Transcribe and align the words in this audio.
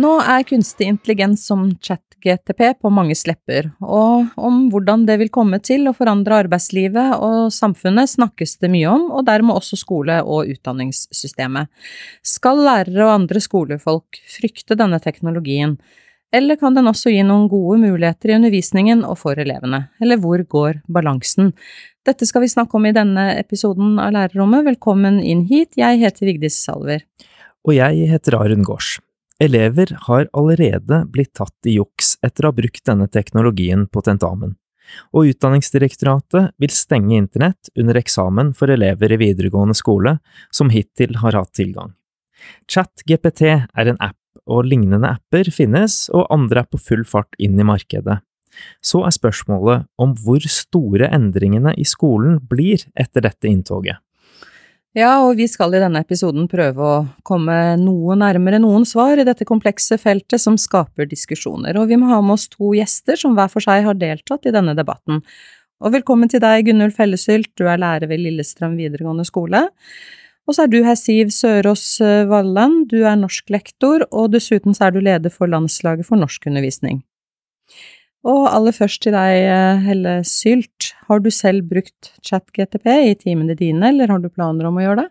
Nå 0.00 0.10
er 0.22 0.44
kunstig 0.48 0.86
intelligens 0.88 1.42
som 1.48 1.66
chat-GTP 1.82 2.60
på 2.80 2.90
manges 2.94 3.26
lepper, 3.28 3.66
og 3.82 4.30
om 4.40 4.60
hvordan 4.72 5.02
det 5.08 5.16
vil 5.20 5.32
komme 5.34 5.58
til 5.60 5.90
å 5.90 5.94
forandre 5.96 6.38
arbeidslivet 6.44 7.18
og 7.18 7.50
samfunnet 7.52 8.08
snakkes 8.08 8.56
det 8.62 8.70
mye 8.72 8.88
om, 8.88 9.08
og 9.10 9.26
dermed 9.28 9.58
også 9.58 9.76
skole- 9.80 10.20
og 10.22 10.48
utdanningssystemet. 10.54 11.68
Skal 12.24 12.62
lærere 12.64 13.08
og 13.08 13.16
andre 13.16 13.42
skolefolk 13.44 14.22
frykte 14.38 14.78
denne 14.78 15.02
teknologien, 15.04 15.76
eller 16.32 16.56
kan 16.56 16.78
den 16.78 16.88
også 16.88 17.12
gi 17.12 17.26
noen 17.26 17.50
gode 17.50 17.80
muligheter 17.82 18.30
i 18.30 18.38
undervisningen 18.38 19.04
og 19.04 19.18
for 19.20 19.42
elevene, 19.42 19.82
eller 20.00 20.22
hvor 20.22 20.46
går 20.56 20.80
balansen? 20.88 21.52
Dette 22.06 22.30
skal 22.30 22.46
vi 22.46 22.52
snakke 22.54 22.78
om 22.78 22.88
i 22.88 22.94
denne 22.96 23.34
episoden 23.34 23.98
av 24.00 24.14
Lærerrommet, 24.16 24.64
velkommen 24.70 25.20
inn 25.20 25.44
hit, 25.50 25.74
jeg 25.76 26.00
heter 26.06 26.30
Vigdis 26.30 26.62
Salver. 26.62 27.04
Og 27.66 27.76
jeg 27.76 28.08
heter 28.14 28.40
Arun 28.40 28.64
Gaars. 28.64 28.96
Elever 29.40 29.96
har 30.06 30.28
allerede 30.36 31.04
blitt 31.08 31.32
tatt 31.38 31.66
i 31.66 31.78
juks 31.78 32.18
etter 32.26 32.44
å 32.44 32.50
ha 32.50 32.56
brukt 32.58 32.82
denne 32.84 33.06
teknologien 33.08 33.86
på 33.88 34.02
tentamen, 34.04 34.52
og 35.16 35.30
Utdanningsdirektoratet 35.30 36.52
vil 36.60 36.74
stenge 36.74 37.16
internett 37.16 37.70
under 37.78 37.96
eksamen 37.96 38.52
for 38.58 38.68
elever 38.68 39.14
i 39.14 39.20
videregående 39.22 39.76
skole 39.78 40.18
som 40.52 40.72
hittil 40.74 41.16
har 41.22 41.38
hatt 41.38 41.54
tilgang. 41.56 41.94
ChatGPT 42.68 43.46
er 43.48 43.88
en 43.88 44.00
app, 44.00 44.18
og 44.50 44.66
lignende 44.68 45.08
apper 45.08 45.48
finnes, 45.54 46.08
og 46.12 46.28
andre 46.32 46.64
er 46.64 46.68
på 46.68 46.80
full 46.80 47.06
fart 47.08 47.32
inn 47.40 47.56
i 47.60 47.66
markedet. 47.66 48.20
Så 48.84 49.00
er 49.06 49.14
spørsmålet 49.14 49.88
om 50.00 50.12
hvor 50.20 50.44
store 50.52 51.08
endringene 51.14 51.72
i 51.80 51.86
skolen 51.88 52.36
blir 52.50 52.84
etter 52.98 53.24
dette 53.24 53.48
inntoget. 53.48 54.00
Ja, 54.98 55.20
og 55.22 55.36
vi 55.38 55.44
skal 55.46 55.70
i 55.76 55.78
denne 55.78 56.00
episoden 56.02 56.48
prøve 56.50 56.82
å 56.82 56.94
komme 57.22 57.54
noe 57.78 58.16
nærmere 58.18 58.58
noen 58.58 58.82
svar 58.88 59.20
i 59.22 59.26
dette 59.26 59.46
komplekse 59.46 59.94
feltet 60.02 60.42
som 60.42 60.56
skaper 60.58 61.06
diskusjoner, 61.06 61.78
og 61.78 61.92
vi 61.92 61.98
må 62.00 62.08
ha 62.10 62.18
med 62.18 62.34
oss 62.34 62.48
to 62.50 62.72
gjester 62.74 63.20
som 63.20 63.36
hver 63.38 63.52
for 63.52 63.62
seg 63.62 63.86
har 63.86 64.00
deltatt 64.00 64.48
i 64.50 64.54
denne 64.56 64.74
debatten. 64.74 65.22
Og 65.80 65.94
velkommen 65.94 66.32
til 66.32 66.42
deg, 66.42 66.64
Gunnulf 66.66 66.98
Hellesylt, 66.98 67.52
du 67.54 67.68
er 67.70 67.78
lærer 67.78 68.10
ved 68.10 68.18
Lillestrøm 68.24 68.74
videregående 68.80 69.28
skole. 69.28 69.62
Og 70.50 70.56
så 70.56 70.66
er 70.66 70.74
du 70.74 70.80
her, 70.82 70.98
Siv 70.98 71.30
Sørås 71.38 71.86
Valland, 72.26 72.88
du 72.90 73.04
er 73.04 73.14
norsklektor, 73.20 74.08
og 74.10 74.34
dessuten 74.34 74.74
så 74.74 74.88
er 74.88 74.96
du 74.96 75.04
leder 75.06 75.30
for 75.30 75.46
Landslaget 75.46 76.10
for 76.10 76.18
norskundervisning. 76.18 77.04
Og 78.28 78.42
aller 78.50 78.74
først 78.76 79.00
til 79.06 79.14
deg, 79.16 79.46
Helle 79.84 80.18
Sylt. 80.28 80.90
Har 81.08 81.22
du 81.24 81.30
selv 81.32 81.64
brukt 81.70 82.10
ChatGTP 82.26 82.90
i 83.08 83.14
timene 83.16 83.56
dine, 83.56 83.88
eller 83.88 84.12
har 84.12 84.20
du 84.20 84.28
planer 84.28 84.68
om 84.68 84.76
å 84.76 84.84
gjøre 84.84 85.06
det? 85.06 85.08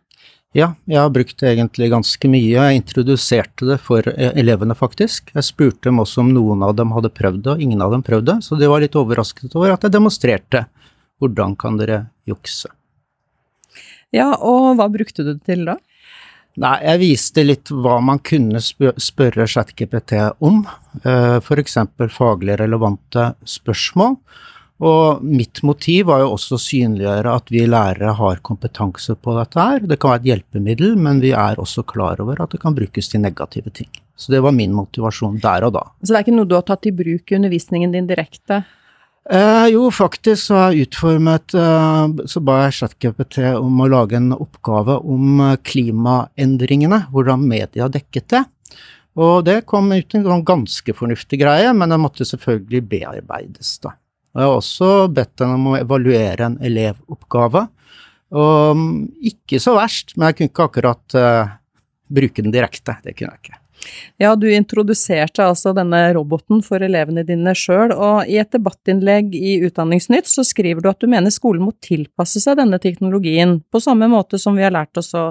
Ja, 0.57 0.71
jeg 0.89 0.97
har 0.97 1.11
brukt 1.13 1.37
det 1.41 1.51
egentlig 1.51 1.91
ganske 1.93 2.29
mye. 2.29 2.53
Jeg 2.57 2.77
introduserte 2.79 3.67
det 3.69 3.79
for 3.85 4.05
elevene, 4.05 4.73
faktisk. 4.77 5.29
Jeg 5.35 5.45
spurte 5.45 5.89
dem 5.89 6.01
også 6.01 6.23
om 6.23 6.31
noen 6.33 6.65
av 6.65 6.73
dem 6.77 6.93
hadde 6.95 7.11
prøvd 7.13 7.43
det, 7.45 7.53
og 7.53 7.61
ingen 7.65 7.81
av 7.85 7.93
dem 7.93 8.05
prøvde, 8.05 8.39
så 8.45 8.57
de 8.57 8.69
var 8.69 8.81
litt 8.81 8.97
overrasket 8.97 9.53
over 9.57 9.75
at 9.75 9.85
jeg 9.85 9.93
demonstrerte. 9.93 10.65
Hvordan 11.21 11.53
kan 11.59 11.77
dere 11.77 12.07
jukse? 12.29 12.69
Ja, 14.15 14.31
og 14.37 14.79
hva 14.79 14.87
brukte 14.89 15.21
du 15.25 15.35
det 15.35 15.43
til 15.45 15.67
da? 15.69 15.77
Nei, 16.59 16.75
jeg 16.83 16.99
viste 16.99 17.43
litt 17.45 17.71
hva 17.71 18.01
man 18.03 18.19
kunne 18.19 18.59
spørre 18.59 19.47
ChatGPT 19.47 20.17
om, 20.43 20.65
f.eks. 21.05 21.77
faglig 22.11 22.57
relevante 22.59 23.29
spørsmål. 23.47 24.17
Og 24.79 25.23
mitt 25.23 25.59
motiv 25.67 26.07
var 26.07 26.21
jo 26.23 26.33
også 26.37 26.55
å 26.55 26.61
synliggjøre 26.63 27.31
at 27.35 27.49
vi 27.51 27.65
lærere 27.67 28.13
har 28.15 28.43
kompetanse 28.47 29.15
på 29.19 29.35
dette 29.35 29.59
her. 29.59 29.83
Det 29.83 29.97
kan 29.99 30.13
være 30.13 30.21
et 30.21 30.29
hjelpemiddel, 30.29 30.93
men 30.99 31.19
vi 31.23 31.33
er 31.35 31.59
også 31.59 31.83
klar 31.87 32.19
over 32.23 32.39
at 32.43 32.55
det 32.55 32.61
kan 32.63 32.75
brukes 32.75 33.11
til 33.11 33.23
negative 33.23 33.71
ting. 33.75 33.91
Så 34.19 34.31
det 34.31 34.39
var 34.43 34.55
min 34.55 34.75
motivasjon 34.75 35.39
der 35.43 35.67
og 35.67 35.75
da. 35.75 35.85
Så 36.03 36.11
det 36.11 36.19
er 36.19 36.27
ikke 36.27 36.37
noe 36.37 36.47
du 36.47 36.55
har 36.55 36.67
tatt 36.67 36.87
i 36.87 36.95
bruk 36.95 37.31
i 37.31 37.39
undervisningen 37.39 37.95
din 37.95 38.07
direkte? 38.07 38.63
Eh, 39.29 39.67
jo, 39.69 39.91
faktisk 39.93 40.47
så 40.47 40.55
har 40.57 40.71
jeg 40.73 40.87
utformet 40.87 41.53
eh, 41.53 42.05
Så 42.25 42.41
ba 42.41 42.63
jeg 42.63 42.79
ChatGPT 42.79 43.43
om 43.59 43.83
å 43.83 43.89
lage 43.91 44.17
en 44.17 44.31
oppgave 44.33 44.95
om 45.05 45.43
klimaendringene, 45.61 47.03
hvordan 47.13 47.45
media 47.45 47.85
dekket 47.93 48.31
det. 48.33 48.43
Og 49.19 49.43
det 49.45 49.67
kom 49.69 49.91
ut 49.91 50.15
en 50.15 50.45
ganske 50.47 50.95
fornuftig 50.95 51.41
greie, 51.41 51.69
men 51.75 51.91
det 51.91 51.99
måtte 52.01 52.25
selvfølgelig 52.25 52.81
bearbeides, 52.89 53.75
da. 53.83 53.93
Og 54.33 54.41
jeg 54.41 54.47
har 54.47 54.57
også 54.59 54.89
bedt 55.13 55.43
henne 55.43 55.57
om 55.57 55.71
å 55.71 55.77
evaluere 55.79 56.47
en 56.47 56.57
elevoppgave. 56.65 57.65
Og 58.39 58.83
ikke 59.25 59.59
så 59.61 59.73
verst, 59.75 60.13
men 60.15 60.29
jeg 60.29 60.37
kunne 60.37 60.51
ikke 60.53 60.67
akkurat 60.69 61.17
uh, 61.17 61.55
bruke 62.13 62.45
den 62.45 62.53
direkte. 62.53 62.99
Det 63.03 63.15
kunne 63.17 63.33
jeg 63.33 63.41
ikke. 63.41 63.59
Ja, 64.19 64.33
du 64.35 64.45
introduserte 64.51 65.45
altså 65.45 65.71
denne 65.75 66.01
roboten 66.15 66.63
for 66.65 66.83
elevene 66.83 67.23
dine 67.27 67.53
sjøl, 67.55 67.93
og 67.95 68.27
i 68.27 68.39
et 68.41 68.51
debattinnlegg 68.55 69.35
i 69.37 69.59
Utdanningsnytt 69.67 70.27
så 70.27 70.43
skriver 70.47 70.83
du 70.83 70.89
at 70.91 70.99
du 70.99 71.07
mener 71.11 71.33
skolen 71.33 71.63
må 71.67 71.73
tilpasse 71.85 72.41
seg 72.43 72.59
denne 72.59 72.81
teknologien, 72.83 73.59
på 73.71 73.83
samme 73.83 74.09
måte 74.11 74.39
som 74.41 74.59
vi 74.59 74.65
har 74.67 74.75
lært 74.75 74.99
oss 74.99 75.13
å 75.15 75.29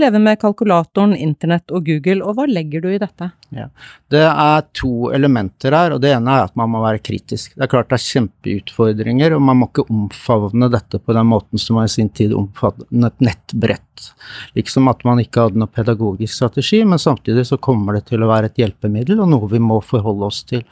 leve 0.00 0.18
med 0.22 0.38
kalkulatoren, 0.42 1.14
internett 1.16 1.70
og 1.74 1.86
Google, 1.86 2.24
og 2.24 2.38
hva 2.38 2.46
legger 2.50 2.82
du 2.84 2.88
i 2.90 2.98
dette? 3.00 3.28
Ja. 3.54 3.68
Det 4.10 4.22
er 4.26 4.64
to 4.74 5.10
elementer 5.14 5.76
her, 5.76 5.94
og 5.94 6.02
det 6.02 6.10
ene 6.14 6.34
er 6.34 6.48
at 6.48 6.56
man 6.58 6.72
må 6.72 6.82
være 6.82 7.02
kritisk. 7.04 7.54
Det 7.54 7.66
er 7.66 7.70
klart 7.70 7.92
det 7.92 8.00
er 8.00 8.06
kjempeutfordringer, 8.08 9.36
og 9.36 9.44
man 9.46 9.60
må 9.60 9.70
ikke 9.70 9.86
omfavne 9.86 10.70
dette 10.72 10.98
på 10.98 11.16
den 11.16 11.30
måten 11.30 11.62
som 11.62 11.78
man 11.78 11.88
i 11.88 11.94
sin 11.94 12.10
tid 12.10 12.34
omfavnet 12.34 13.22
nettbrett. 13.22 14.10
Liksom 14.58 14.90
at 14.90 15.06
man 15.06 15.22
ikke 15.22 15.46
hadde 15.46 15.62
noe 15.62 15.70
pedagogisk 15.70 16.34
strategi, 16.34 16.82
men 16.84 17.02
samtidig 17.02 17.46
så 17.48 17.60
kommer 17.62 17.98
det 17.98 18.08
til 18.10 18.24
å 18.24 18.30
være 18.30 18.50
et 18.50 18.62
hjelpemiddel, 18.64 19.22
og 19.22 19.30
noe 19.30 19.50
vi 19.52 19.62
må 19.62 19.80
forholde 19.84 20.30
oss 20.30 20.42
til 20.50 20.66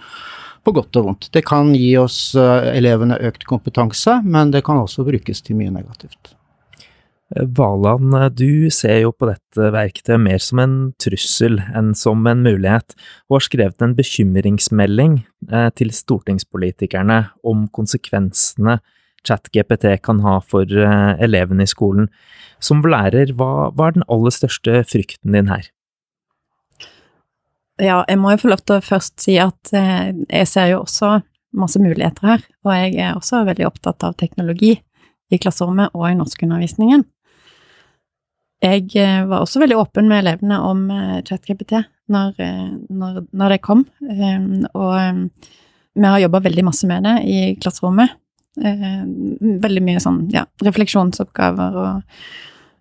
på 0.62 0.75
godt 0.75 0.99
og 1.00 1.09
vondt. 1.09 1.32
Det 1.34 1.43
kan 1.47 1.72
gi 1.75 1.94
oss 1.99 2.34
elevene 2.38 3.19
økt 3.27 3.47
kompetanse, 3.49 4.21
men 4.22 4.53
det 4.55 4.62
kan 4.66 4.78
også 4.82 5.06
brukes 5.06 5.43
til 5.43 5.59
mye 5.59 5.75
negativt. 5.75 6.37
Valand, 7.32 8.15
du 8.37 8.70
ser 8.70 8.98
jo 9.03 9.12
på 9.16 9.28
dette 9.31 9.69
verktøyet 9.72 10.20
mer 10.20 10.41
som 10.43 10.60
en 10.60 10.75
trussel 11.00 11.60
enn 11.72 11.93
som 11.97 12.26
en 12.28 12.43
mulighet, 12.44 12.97
og 13.31 13.38
har 13.38 13.47
skrevet 13.47 13.84
en 13.84 13.94
bekymringsmelding 13.97 15.20
til 15.78 15.94
stortingspolitikerne 15.97 17.22
om 17.48 17.66
konsekvensene 17.72 18.78
ChatGPT 19.26 19.87
kan 20.03 20.20
ha 20.25 20.38
for 20.44 20.66
elevene 20.66 21.65
i 21.65 21.70
skolen. 21.70 22.10
Som 22.62 22.82
lærer, 22.84 23.32
hva, 23.38 23.70
hva 23.72 23.88
er 23.88 23.97
den 23.97 24.06
aller 24.12 24.34
største 24.34 24.82
frykten 24.91 25.34
din 25.37 25.50
her? 25.50 25.70
Ja, 27.81 28.03
jeg 28.06 28.20
må 28.20 28.34
jo 28.34 28.43
få 28.43 28.53
lov 28.53 28.62
til 28.66 28.78
å 28.78 28.84
først 28.84 29.22
si 29.22 29.38
at 29.43 29.72
jeg 29.72 30.50
ser 30.50 30.75
jo 30.75 30.82
også 30.84 31.20
masse 31.56 31.81
muligheter 31.82 32.34
her, 32.34 32.44
og 32.64 32.76
jeg 32.76 32.94
er 33.00 33.16
også 33.16 33.43
veldig 33.49 33.66
opptatt 33.69 34.04
av 34.06 34.16
teknologi 34.20 34.76
i 35.32 35.41
klasserommet 35.41 35.94
og 35.97 36.06
i 36.10 36.16
norskundervisningen. 36.19 37.04
Jeg 38.62 39.27
var 39.27 39.43
også 39.43 39.62
veldig 39.62 39.78
åpen 39.81 40.06
med 40.11 40.23
elevene 40.23 40.61
om 40.62 40.84
ChatGPT 41.27 41.81
når, 42.12 42.37
når, 42.93 43.17
når, 43.33 43.55
det 43.55 43.62
kom, 43.65 43.83
og 44.78 44.95
vi 45.99 46.06
har 46.06 46.23
jobba 46.23 46.43
veldig 46.45 46.65
masse 46.69 46.87
med 46.87 47.09
det 47.09 47.17
i 47.27 47.41
klasserommet. 47.59 48.15
Veldig 48.55 49.83
mye 49.83 50.03
sånn, 50.05 50.27
ja, 50.31 50.45
refleksjonsoppgaver 50.62 51.78
og 51.83 52.19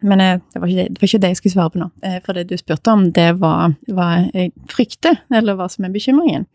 Men 0.02 0.18
det, 0.18 0.58
var 0.58 0.66
ikke, 0.66 0.88
det, 0.90 0.98
var 0.98 1.08
ikke 1.08 1.22
det 1.22 1.30
jeg 1.30 1.38
skulle 1.38 1.54
svare 1.54 1.72
på 1.74 1.80
nå, 1.82 1.88
for 2.26 2.34
det 2.34 2.48
du 2.50 2.56
spurte 2.58 2.94
om, 2.94 3.04
det 3.14 3.28
var 3.38 3.76
hva 3.94 4.08
jeg 4.34 4.50
frykter, 4.70 5.20
eller 5.30 5.58
hva 5.60 5.68
som 5.70 5.86
er 5.86 5.94
bekymringen. 5.94 6.48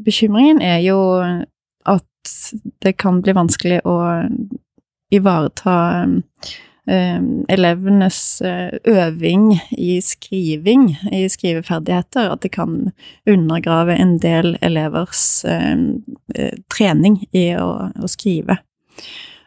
Bekymringen 0.00 0.62
er 0.64 0.78
jo 0.80 0.96
at 1.84 2.32
det 2.80 2.94
kan 2.96 3.20
bli 3.20 3.34
vanskelig 3.36 3.82
å 3.84 3.98
ivareta 5.12 5.76
elevenes 6.88 8.40
øving 8.88 9.52
i 9.76 10.00
skriving, 10.02 10.88
i 11.12 11.28
skriveferdigheter, 11.28 12.32
at 12.32 12.42
det 12.42 12.52
kan 12.54 12.90
undergrave 13.28 13.96
en 14.00 14.16
del 14.22 14.56
elevers 14.62 15.44
trening 16.72 17.20
i 17.36 17.50
å, 17.60 17.70
å 17.94 18.10
skrive. 18.10 18.60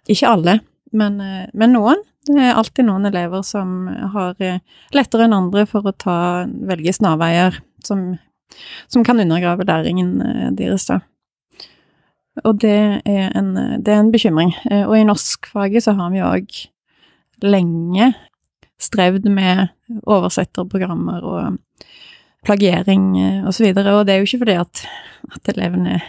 Ikke 0.10 0.30
alle, 0.30 0.60
men, 0.94 1.18
men, 1.54 1.74
noen. 1.74 2.04
Det 2.24 2.40
er 2.40 2.56
alltid 2.56 2.88
noen 2.88 3.10
elever 3.10 3.42
som 3.44 3.88
har 4.14 4.38
lettere 4.96 5.26
enn 5.26 5.36
andre 5.36 5.66
for 5.68 5.90
å 5.90 5.96
ta, 5.96 6.46
velge 6.70 6.94
snarveier 6.96 7.58
som, 7.84 8.14
som 8.88 9.04
kan 9.04 9.20
undergrave 9.20 9.66
læringen 9.68 10.16
deres, 10.56 10.88
da. 10.88 11.02
Og 12.48 12.62
det 12.64 12.78
er, 13.06 13.28
en, 13.38 13.52
det 13.84 13.92
er 13.94 14.00
en 14.00 14.14
bekymring. 14.14 14.56
Og 14.88 14.96
i 14.98 15.06
norskfaget 15.06 15.86
så 15.86 15.94
har 16.00 16.14
vi 16.14 16.24
òg 16.26 16.56
lenge 17.44 18.14
strevd 18.82 19.30
med 19.32 19.70
oversetterprogrammer 20.10 21.24
og 21.28 21.60
plagiering 22.44 23.14
og 23.46 23.54
så 23.56 23.70
og 23.70 24.06
det 24.08 24.14
er 24.14 24.20
jo 24.20 24.28
ikke 24.28 24.44
fordi 24.44 24.58
at, 24.60 24.84
at 25.32 25.54
elevene 25.54 26.02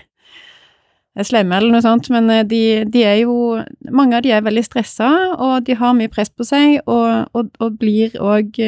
slemme 1.23 1.55
eller 1.55 1.71
noe 1.71 1.83
sånt, 1.85 2.09
men 2.11 2.27
de, 2.51 2.83
de, 2.91 3.03
er 3.07 3.21
jo 3.21 3.61
Mange 3.95 4.17
av 4.19 4.25
de 4.25 4.33
er 4.35 4.43
veldig 4.43 4.65
stressa, 4.67 5.11
og 5.39 5.63
de 5.67 5.77
har 5.79 5.95
mye 5.95 6.11
press 6.11 6.33
på 6.33 6.47
seg, 6.47 6.81
og, 6.91 7.29
og, 7.39 7.53
og 7.63 7.77
blir 7.79 8.17
òg 8.19 8.59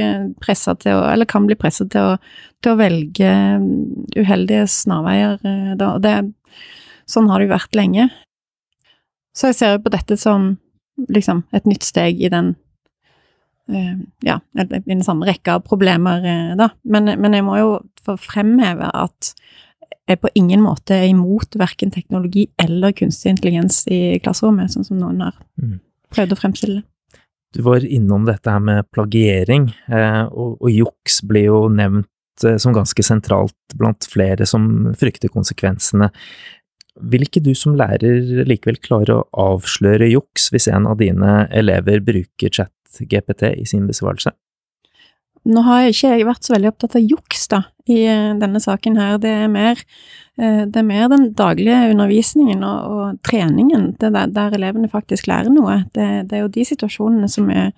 pressa 0.42 0.76
til 0.78 1.00
å 1.00 1.08
Eller 1.10 1.26
kan 1.26 1.48
bli 1.48 1.56
pressa 1.58 1.88
til, 1.90 2.20
til, 2.62 2.70
å 2.70 2.78
velge 2.78 3.32
uheldige 4.14 4.68
snarveier, 4.70 5.40
da. 5.80 5.96
Det 5.98 6.16
Sånn 7.06 7.28
har 7.30 7.38
det 7.38 7.46
jo 7.46 7.52
vært 7.52 7.76
lenge. 7.78 8.08
Så 9.30 9.52
jeg 9.52 9.58
ser 9.60 9.76
jo 9.76 9.82
på 9.84 9.92
dette 9.94 10.16
som 10.18 10.56
liksom 11.08 11.44
et 11.56 11.68
nytt 11.68 11.86
steg 11.86 12.22
i 12.22 12.30
den 12.32 12.54
uh, 13.72 13.94
ja, 14.24 14.40
i 14.58 14.66
den 14.86 15.04
samme 15.06 15.28
rekka 15.28 15.58
av 15.58 15.66
problemer, 15.66 16.24
uh, 16.24 16.56
da. 16.58 16.70
Men, 16.84 17.12
men, 17.20 17.36
jeg 17.36 17.46
må 17.46 17.58
jo 17.60 17.70
få 18.06 18.16
fremheve 18.20 18.90
at 18.94 19.34
jeg 20.06 20.20
på 20.22 20.30
ingen 20.38 20.62
måte 20.62 20.94
er 20.94 21.08
imot 21.10 21.58
verken 21.58 21.90
teknologi 21.90 22.46
eller 22.62 22.94
kunstig 22.94 23.32
intelligens 23.34 23.82
i 23.90 24.18
klasserommet, 24.22 24.70
sånn 24.72 24.86
som 24.86 25.00
noen 25.00 25.24
har 25.24 25.34
mm. 25.58 25.80
prøvd 26.14 26.34
å 26.34 26.38
fremstille 26.38 26.80
det. 26.80 26.86
Du 27.56 27.62
var 27.66 27.82
innom 27.82 28.26
dette 28.26 28.52
her 28.52 28.60
med 28.62 28.86
plagiering, 28.92 29.70
eh, 29.88 30.24
og, 30.28 30.58
og 30.60 30.70
juks 30.70 31.22
blir 31.26 31.48
jo 31.48 31.60
nevnt 31.72 32.10
som 32.60 32.74
ganske 32.76 33.00
sentralt 33.00 33.76
blant 33.80 34.04
flere 34.12 34.44
som 34.46 34.92
frykter 34.98 35.32
konsekvensene. 35.32 36.10
Vil 37.00 37.26
ikke 37.26 37.42
du 37.44 37.52
som 37.58 37.76
lærer 37.76 38.46
likevel 38.48 38.78
klare 38.80 39.18
å 39.18 39.26
avsløre 39.56 40.08
juks 40.08 40.48
hvis 40.52 40.68
en 40.72 40.88
av 40.88 40.98
dine 41.02 41.44
elever 41.54 42.00
bruker 42.04 42.52
chat-GPT 42.52 43.50
i 43.60 43.66
sin 43.68 43.86
besvarelse? 43.88 44.32
Nå 45.46 45.62
har 45.62 45.84
jeg 45.84 45.94
ikke 45.94 46.26
vært 46.26 46.46
så 46.46 46.56
veldig 46.56 46.70
opptatt 46.72 46.96
av 46.98 47.04
juks 47.04 47.44
da, 47.52 47.60
i 47.86 48.00
eh, 48.10 48.32
denne 48.40 48.58
saken 48.62 48.96
her. 48.98 49.18
Det 49.22 49.30
er 49.44 49.52
mer, 49.52 49.78
eh, 50.40 50.64
det 50.66 50.80
er 50.80 50.88
mer 50.88 51.06
den 51.12 51.28
daglige 51.38 51.92
undervisningen 51.92 52.64
og, 52.66 52.96
og 52.96 53.20
treningen, 53.26 53.92
der, 54.02 54.16
der, 54.34 54.56
elevene 54.58 54.90
faktisk 54.90 55.28
lærer 55.30 55.52
noe. 55.54 55.84
Det, 55.94 56.08
det, 56.26 56.38
er 56.38 56.42
jo 56.42 56.50
de 56.56 56.66
situasjonene 56.66 57.30
som 57.30 57.52
er 57.54 57.70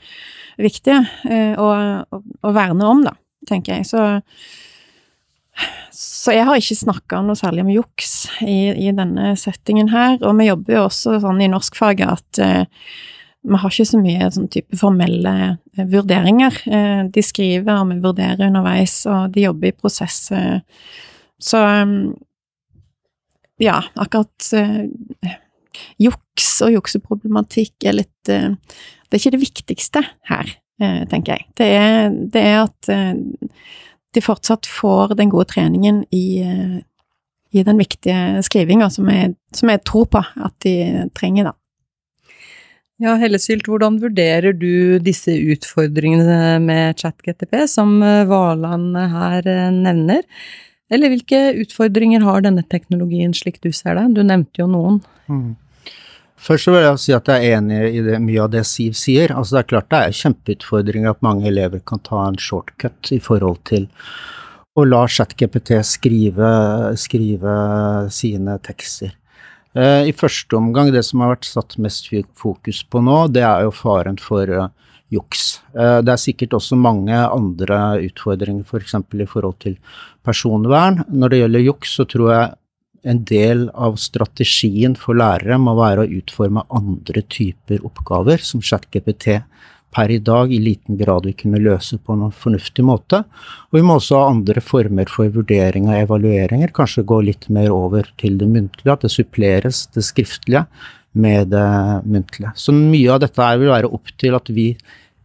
viktige 0.57 1.03
eh, 1.29 1.61
å, 1.61 1.69
å, 2.09 2.23
å 2.25 2.55
verne 2.57 2.89
om, 2.89 3.05
da, 3.05 3.13
tenker 3.51 3.77
jeg. 3.77 3.91
Så 3.91 4.07
så 5.99 6.35
jeg 6.35 6.47
har 6.47 6.59
ikke 6.61 6.77
snakka 6.79 7.21
noe 7.25 7.39
særlig 7.39 7.65
om 7.65 7.71
juks 7.73 8.13
i, 8.45 8.71
i, 8.71 8.91
denne 8.95 9.33
settingen 9.41 9.91
her, 9.93 10.19
og 10.23 10.37
vi 10.39 10.49
jobber 10.49 10.77
jo 10.77 10.83
også 10.87 11.19
sånn 11.23 11.41
i 11.43 11.51
norskfaget 11.51 12.11
at 12.11 12.41
eh, 12.45 12.91
vi 13.49 13.61
har 13.63 13.73
ikke 13.73 13.87
så 13.89 14.01
mye 14.03 14.29
sånn 14.35 14.49
type 14.53 14.79
formelle 14.79 15.35
eh, 15.49 15.89
vurderinger. 15.89 16.61
Eh, 16.69 17.03
de 17.15 17.25
skriver, 17.25 17.81
og 17.81 17.93
vi 17.93 17.99
vurderer 18.05 18.49
underveis, 18.49 19.01
og 19.09 19.35
de 19.35 19.47
jobber 19.47 19.71
i 19.71 19.77
prosess. 19.79 20.21
Eh, 20.35 20.61
så 21.39 21.63
mm, 21.89 21.99
ja, 23.63 23.81
akkurat 23.95 24.51
eh, 24.59 25.35
juks 26.03 26.51
og 26.67 26.75
jukseproblematikk 26.77 27.89
er 27.89 28.01
litt 28.01 28.33
eh, 28.33 28.51
Det 29.09 29.17
er 29.17 29.23
ikke 29.23 29.37
det 29.39 29.45
viktigste 29.47 30.03
her, 30.29 30.51
tenker 30.79 31.33
jeg. 31.33 31.45
Det 31.57 31.67
er, 31.75 32.11
det 32.31 32.43
er 32.45 32.59
at 32.61 32.91
de 34.15 34.25
fortsatt 34.25 34.67
får 34.69 35.17
den 35.19 35.31
gode 35.33 35.51
treningen 35.53 36.03
i, 36.15 36.41
eh, 36.43 36.77
i 37.53 37.65
den 37.65 37.81
viktige 37.81 38.43
skrivinga 38.47 38.91
som, 38.91 39.09
som, 39.55 39.73
jeg 39.73 39.85
tror 39.89 40.09
på 40.13 40.23
at 40.23 40.55
de 40.65 41.09
trenger, 41.17 41.51
da. 41.51 41.57
Ja, 42.99 43.13
Hellesylt, 43.15 43.69
hvordan 43.71 44.01
vurderer 44.03 44.57
du 44.59 44.99
disse 44.99 45.31
utfordringene 45.31 46.57
med 46.59 46.99
ChatGTP, 46.99 47.61
som 47.71 48.01
eh, 48.03 48.25
Valand 48.27 48.97
her 49.13 49.47
eh, 49.47 49.69
nevner? 49.75 50.25
Eller 50.91 51.13
hvilke 51.13 51.39
utfordringer 51.63 52.25
har 52.25 52.43
denne 52.43 52.65
teknologien 52.67 53.35
slik 53.37 53.61
du 53.63 53.71
ser 53.77 54.01
det? 54.01 54.09
Du 54.17 54.25
nevnte 54.27 54.65
jo 54.65 54.67
noen. 54.73 54.99
Mm. 55.29 55.53
Først 56.39 56.69
så 56.69 56.73
vil 56.75 56.85
jeg 56.85 57.03
si 57.03 57.15
at 57.17 57.29
jeg 57.29 57.45
er 57.45 57.59
enig 57.59 57.79
i 57.99 58.03
det, 58.07 58.19
mye 58.23 58.43
av 58.45 58.51
det 58.53 58.65
Siv 58.69 58.95
sier. 58.99 59.35
Altså 59.35 59.57
Det 59.57 59.63
er 59.63 59.71
klart 59.73 59.91
det 59.91 60.01
er 60.01 60.19
kjempeutfordringer 60.23 61.11
at 61.13 61.25
mange 61.27 61.49
elever 61.51 61.83
kan 61.83 62.03
ta 62.07 62.25
en 62.29 62.39
shortcut 62.39 63.11
i 63.15 63.19
forhold 63.23 63.59
til 63.69 63.89
å 64.79 64.85
la 64.87 65.03
ChatGPT 65.11 65.81
skrive, 65.83 66.51
skrive 67.01 67.55
sine 68.15 68.55
tekster. 68.63 69.17
Eh, 69.75 70.09
I 70.09 70.15
første 70.17 70.57
omgang, 70.57 70.93
det 70.95 71.05
som 71.07 71.25
har 71.25 71.35
vært 71.35 71.49
satt 71.49 71.77
mest 71.83 72.09
fokus 72.39 72.85
på 72.87 73.03
nå, 73.05 73.25
det 73.35 73.45
er 73.47 73.67
jo 73.67 73.75
faren 73.75 74.19
for 74.23 74.49
uh, 74.49 74.71
juks. 75.13 75.59
Uh, 75.75 75.99
det 76.05 76.15
er 76.15 76.23
sikkert 76.23 76.57
også 76.57 76.79
mange 76.79 77.17
andre 77.17 77.99
utfordringer, 78.07 78.65
f.eks. 78.65 78.97
For 78.97 79.25
i 79.25 79.29
forhold 79.29 79.59
til 79.67 79.77
personvern. 80.27 81.03
Når 81.11 81.35
det 81.35 81.43
gjelder 81.43 81.67
juks, 81.67 81.99
så 81.99 82.09
tror 82.09 82.33
jeg 82.33 82.58
en 83.03 83.23
del 83.29 83.69
av 83.75 83.99
strategien 84.01 84.97
for 84.99 85.19
lærere 85.19 85.59
må 85.61 85.75
være 85.79 86.05
å 86.05 86.13
utforme 86.21 86.65
andre 86.75 87.23
typer 87.31 87.85
oppgaver 87.87 88.43
som 88.45 88.63
ChatGPT 88.65 89.41
per 89.95 90.13
i 90.13 90.19
dag 90.21 90.53
i 90.53 90.59
liten 90.61 90.99
grad 91.01 91.25
vil 91.25 91.37
kunne 91.39 91.61
løse 91.63 91.97
på 91.97 92.13
en 92.13 92.29
fornuftig 92.35 92.85
måte. 92.85 93.23
Og 93.71 93.79
vi 93.79 93.85
må 93.87 93.97
også 93.97 94.21
ha 94.21 94.29
andre 94.33 94.61
former 94.61 95.09
for 95.11 95.33
vurdering 95.33 95.89
og 95.89 95.97
evalueringer, 96.03 96.75
kanskje 96.77 97.07
gå 97.09 97.23
litt 97.25 97.49
mer 97.53 97.73
over 97.73 98.11
til 98.21 98.37
det 98.41 98.51
muntlige, 98.51 98.93
at 98.93 99.07
det 99.07 99.13
suppleres 99.15 99.87
det 99.95 100.05
skriftlige 100.05 100.67
med 101.19 101.55
det 101.55 101.69
muntlige. 102.05 102.53
Så 102.55 102.75
mye 102.77 103.15
av 103.15 103.23
dette 103.25 103.51
vil 103.59 103.73
være 103.73 103.93
opp 103.97 104.13
til 104.21 104.37
at 104.37 104.53
vi 104.53 104.71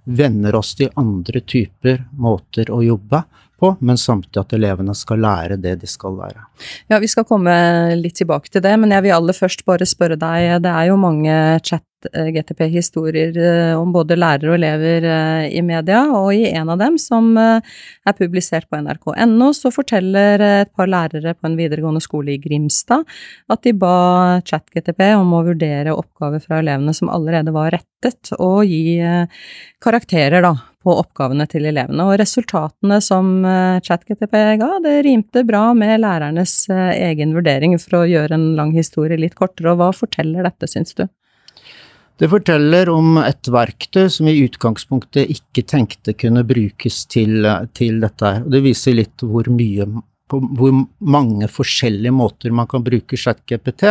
venner 0.03 0.55
oss 0.55 0.73
til 0.79 0.91
andre 0.99 1.43
typer 1.47 2.03
måter 2.19 2.71
å 2.73 2.81
jobbe 2.83 3.23
på, 3.63 3.71
men 3.79 3.99
samtidig 3.99 4.43
at 4.43 4.57
elevene 4.59 4.95
skal 4.97 5.23
lære 5.23 5.57
det 5.63 5.77
de 5.81 5.89
skal 5.89 6.19
lære. 6.19 6.45
Ja, 6.91 6.99
Vi 6.99 7.09
skal 7.11 7.27
komme 7.27 7.55
litt 7.99 8.19
tilbake 8.19 8.51
til 8.51 8.63
det, 8.65 8.75
men 8.79 8.91
jeg 8.91 9.07
vil 9.07 9.15
aller 9.15 9.37
først 9.37 9.65
bare 9.65 9.87
spørre 9.87 10.19
deg. 10.19 10.59
Det 10.63 10.75
er 10.75 10.91
jo 10.91 10.99
mange 10.99 11.39
chat 11.63 11.87
GTP-historier 12.11 13.37
eh, 13.37 13.73
om 13.79 13.91
både 13.93 14.17
lærere 14.17 14.51
og 14.51 14.57
elever 14.57 15.07
eh, 15.07 15.45
i 15.55 15.61
media, 15.65 16.03
og 16.11 16.33
i 16.35 16.47
en 16.51 16.71
av 16.73 16.81
dem, 16.81 16.97
som 17.01 17.31
eh, 17.39 17.75
er 18.07 18.17
publisert 18.17 18.67
på 18.69 18.79
nrk.no, 18.81 19.51
så 19.55 19.71
forteller 19.73 20.43
et 20.63 20.73
par 20.75 20.89
lærere 20.89 21.35
på 21.35 21.49
en 21.49 21.57
videregående 21.59 22.03
skole 22.03 22.35
i 22.35 22.41
Grimstad 22.41 23.07
at 23.51 23.63
de 23.63 23.75
ba 23.77 24.41
chat-GTP 24.45 25.13
om 25.17 25.33
å 25.37 25.43
vurdere 25.47 25.95
oppgaver 25.95 26.43
fra 26.43 26.59
elevene 26.63 26.95
som 26.95 27.11
allerede 27.13 27.53
var 27.55 27.73
rettet, 27.75 28.33
og 28.39 28.63
gi 28.67 28.99
karakterer, 29.83 30.43
da, 30.43 30.53
på 30.83 30.93
oppgavene 31.01 31.47
til 31.49 31.67
elevene. 31.69 32.05
Og 32.05 32.19
resultatene 32.21 32.99
som 33.03 33.33
eh, 33.47 33.79
ChatGTP 33.83 34.37
ga, 34.61 34.69
det 34.83 34.99
rimte 35.07 35.45
bra 35.47 35.65
med 35.77 36.01
lærernes 36.03 36.55
eh, 36.73 36.91
egen 37.09 37.33
vurdering, 37.37 37.75
for 37.81 38.01
å 38.01 38.07
gjøre 38.09 38.37
en 38.37 38.47
lang 38.59 38.73
historie 38.75 39.19
litt 39.19 39.37
kortere. 39.39 39.73
Og 39.73 39.81
hva 39.81 39.91
forteller 39.95 40.45
dette, 40.47 40.69
syns 40.69 40.95
du? 40.99 41.05
Det 42.21 42.29
forteller 42.29 42.91
om 42.93 43.17
et 43.23 43.49
verktøy 43.49 44.05
som 44.13 44.27
i 44.29 44.37
utgangspunktet 44.45 45.31
ikke 45.33 45.63
tenkte 45.65 46.13
kunne 46.13 46.43
brukes 46.45 47.03
til, 47.09 47.47
til 47.73 48.03
dette. 48.03 48.35
Og 48.45 48.51
det 48.53 48.61
viser 48.67 48.99
litt 48.99 49.23
hvor 49.25 49.49
mye 49.51 49.87
på 50.29 50.39
hvor 50.57 50.73
mange 50.99 51.49
forskjellige 51.51 52.15
måter 52.15 52.55
man 52.55 52.69
kan 52.69 52.85
bruke 52.85 53.19
ChatGPT 53.19 53.89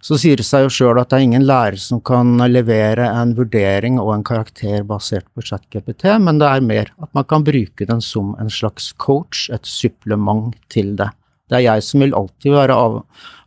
så 0.00 0.16
sier 0.16 0.40
det 0.40 0.46
seg 0.48 0.64
jo 0.64 0.72
sjøl 0.72 0.98
at 1.00 1.10
det 1.12 1.18
er 1.18 1.26
ingen 1.26 1.44
lærer 1.44 1.76
som 1.80 2.00
kan 2.00 2.32
levere 2.48 3.04
en 3.20 3.34
vurdering 3.36 3.98
og 4.00 4.14
en 4.14 4.24
karakter 4.24 4.84
basert 4.88 5.26
på 5.36 5.44
ChatGPT, 5.44 6.06
men 6.24 6.40
det 6.40 6.48
er 6.48 6.64
mer 6.64 6.92
at 7.04 7.12
man 7.16 7.26
kan 7.28 7.44
bruke 7.44 7.86
den 7.88 8.00
som 8.04 8.32
en 8.40 8.52
slags 8.52 8.90
coach, 8.96 9.48
et 9.52 9.68
supplement 9.68 10.56
til 10.72 10.94
det. 10.96 11.10
Det 11.50 11.58
er 11.58 11.66
jeg 11.66 11.84
som 11.84 12.04
vil 12.04 12.14
alltid 12.16 12.54
være 12.54 12.76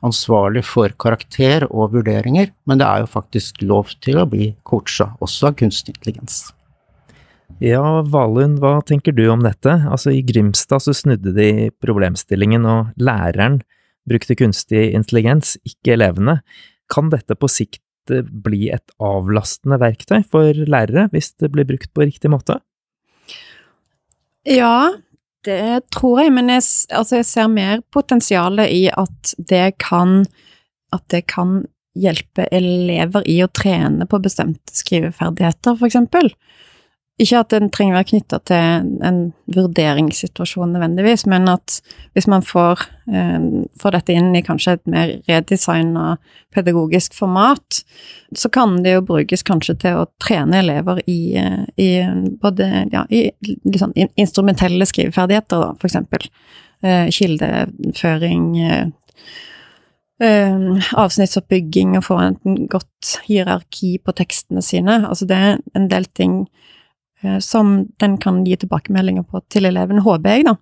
ansvarlig 0.06 0.66
for 0.68 0.94
karakter 1.00 1.66
og 1.72 1.96
vurderinger, 1.96 2.52
men 2.68 2.82
det 2.82 2.90
er 2.90 3.06
jo 3.06 3.14
faktisk 3.16 3.64
lov 3.64 3.96
til 4.04 4.20
å 4.22 4.28
bli 4.30 4.52
coacha, 4.68 5.14
også 5.24 5.50
av 5.50 5.58
kunstig 5.64 5.96
intelligens. 5.96 6.44
Ja, 7.64 8.02
Valund, 8.12 8.58
hva 8.60 8.82
tenker 8.84 9.14
du 9.16 9.24
om 9.32 9.44
dette? 9.46 9.72
Altså, 9.88 10.12
I 10.12 10.24
Grimstad 10.28 10.84
så 10.84 10.92
snudde 10.98 11.32
de 11.32 11.70
problemstillingen, 11.84 12.66
og 12.68 12.90
læreren 13.00 13.62
brukte 14.10 14.36
kunstig 14.36 14.90
intelligens, 14.92 15.56
ikke 15.64 15.94
elevene. 15.96 16.42
Kan 16.92 17.08
dette 17.14 17.38
på 17.40 17.48
sikt 17.48 18.12
eh, 18.12 18.26
bli 18.26 18.68
et 18.76 18.92
avlastende 19.00 19.80
verktøy 19.80 20.26
for 20.28 20.52
lærere, 20.68 21.08
hvis 21.14 21.32
det 21.40 21.54
blir 21.54 21.68
brukt 21.70 21.94
på 21.96 22.04
riktig 22.04 22.34
måte? 22.34 22.58
Ja, 24.44 24.92
det 25.48 25.86
tror 25.96 26.20
jeg, 26.20 26.34
men 26.36 26.52
jeg, 26.52 26.66
altså 26.92 27.22
jeg 27.22 27.30
ser 27.30 27.48
mer 27.52 27.80
potensialet 27.96 28.74
i 28.76 28.84
at 28.92 29.36
det 29.40 29.78
kan 29.80 30.26
At 30.94 31.08
det 31.10 31.24
kan 31.32 31.64
hjelpe 31.98 32.44
elever 32.54 33.24
i 33.26 33.40
å 33.42 33.48
trene 33.50 34.06
på 34.06 34.20
bestemte 34.22 34.76
skriveferdigheter, 34.78 35.74
for 35.74 35.88
eksempel. 35.88 36.30
Ikke 37.24 37.40
at 37.40 37.54
den 37.54 37.70
trenger 37.72 37.96
å 37.96 38.00
være 38.02 38.10
knytta 38.10 38.40
til 38.50 38.88
en 39.08 39.20
vurderingssituasjon 39.54 40.74
nødvendigvis, 40.76 41.24
men 41.32 41.48
at 41.52 41.78
hvis 42.18 42.28
man 42.32 42.44
får, 42.44 42.82
eh, 43.08 43.46
får, 43.80 43.96
dette 43.96 44.16
inn 44.18 44.34
i 44.36 44.42
kanskje 44.44 44.74
et 44.76 44.84
mer 44.92 45.14
redesigna 45.30 46.18
pedagogisk 46.56 47.16
format, 47.16 47.84
så 48.36 48.52
kan 48.52 48.82
det 48.84 48.98
jo 48.98 49.06
brukes 49.08 49.46
kanskje 49.48 49.78
til 49.86 50.02
å 50.02 50.10
trene 50.20 50.60
elever 50.60 51.00
i, 51.08 51.36
eh, 51.40 51.64
i 51.78 51.90
både 52.42 52.90
ja, 52.92 53.06
i 53.10 53.30
liksom, 53.64 53.94
instrumentelle 54.20 54.86
skriveferdigheter, 54.90 55.64
da, 55.64 55.72
for 55.80 55.88
eksempel. 55.88 56.28
Eh, 56.84 57.08
kildeføring, 57.08 58.92
avsnittsoppbygging 60.24 61.98
og 61.98 62.04
få 62.06 62.18
en 62.22 62.68
godt 62.72 63.18
hierarki 63.26 63.98
på 64.00 64.14
tekstene 64.16 64.62
sine. 64.64 65.02
Altså 65.08 65.26
det 65.28 65.36
er 65.36 65.58
en 65.76 65.90
del 65.92 66.06
ting 66.16 66.46
som 67.44 67.76
den 68.02 68.18
kan 68.22 68.42
gi 68.46 68.58
tilbakemeldinger 68.60 69.26
på 69.28 69.42
til 69.54 69.70
eleven, 69.70 70.02
håper 70.04 70.38
jeg, 70.38 70.48
da. 70.50 70.58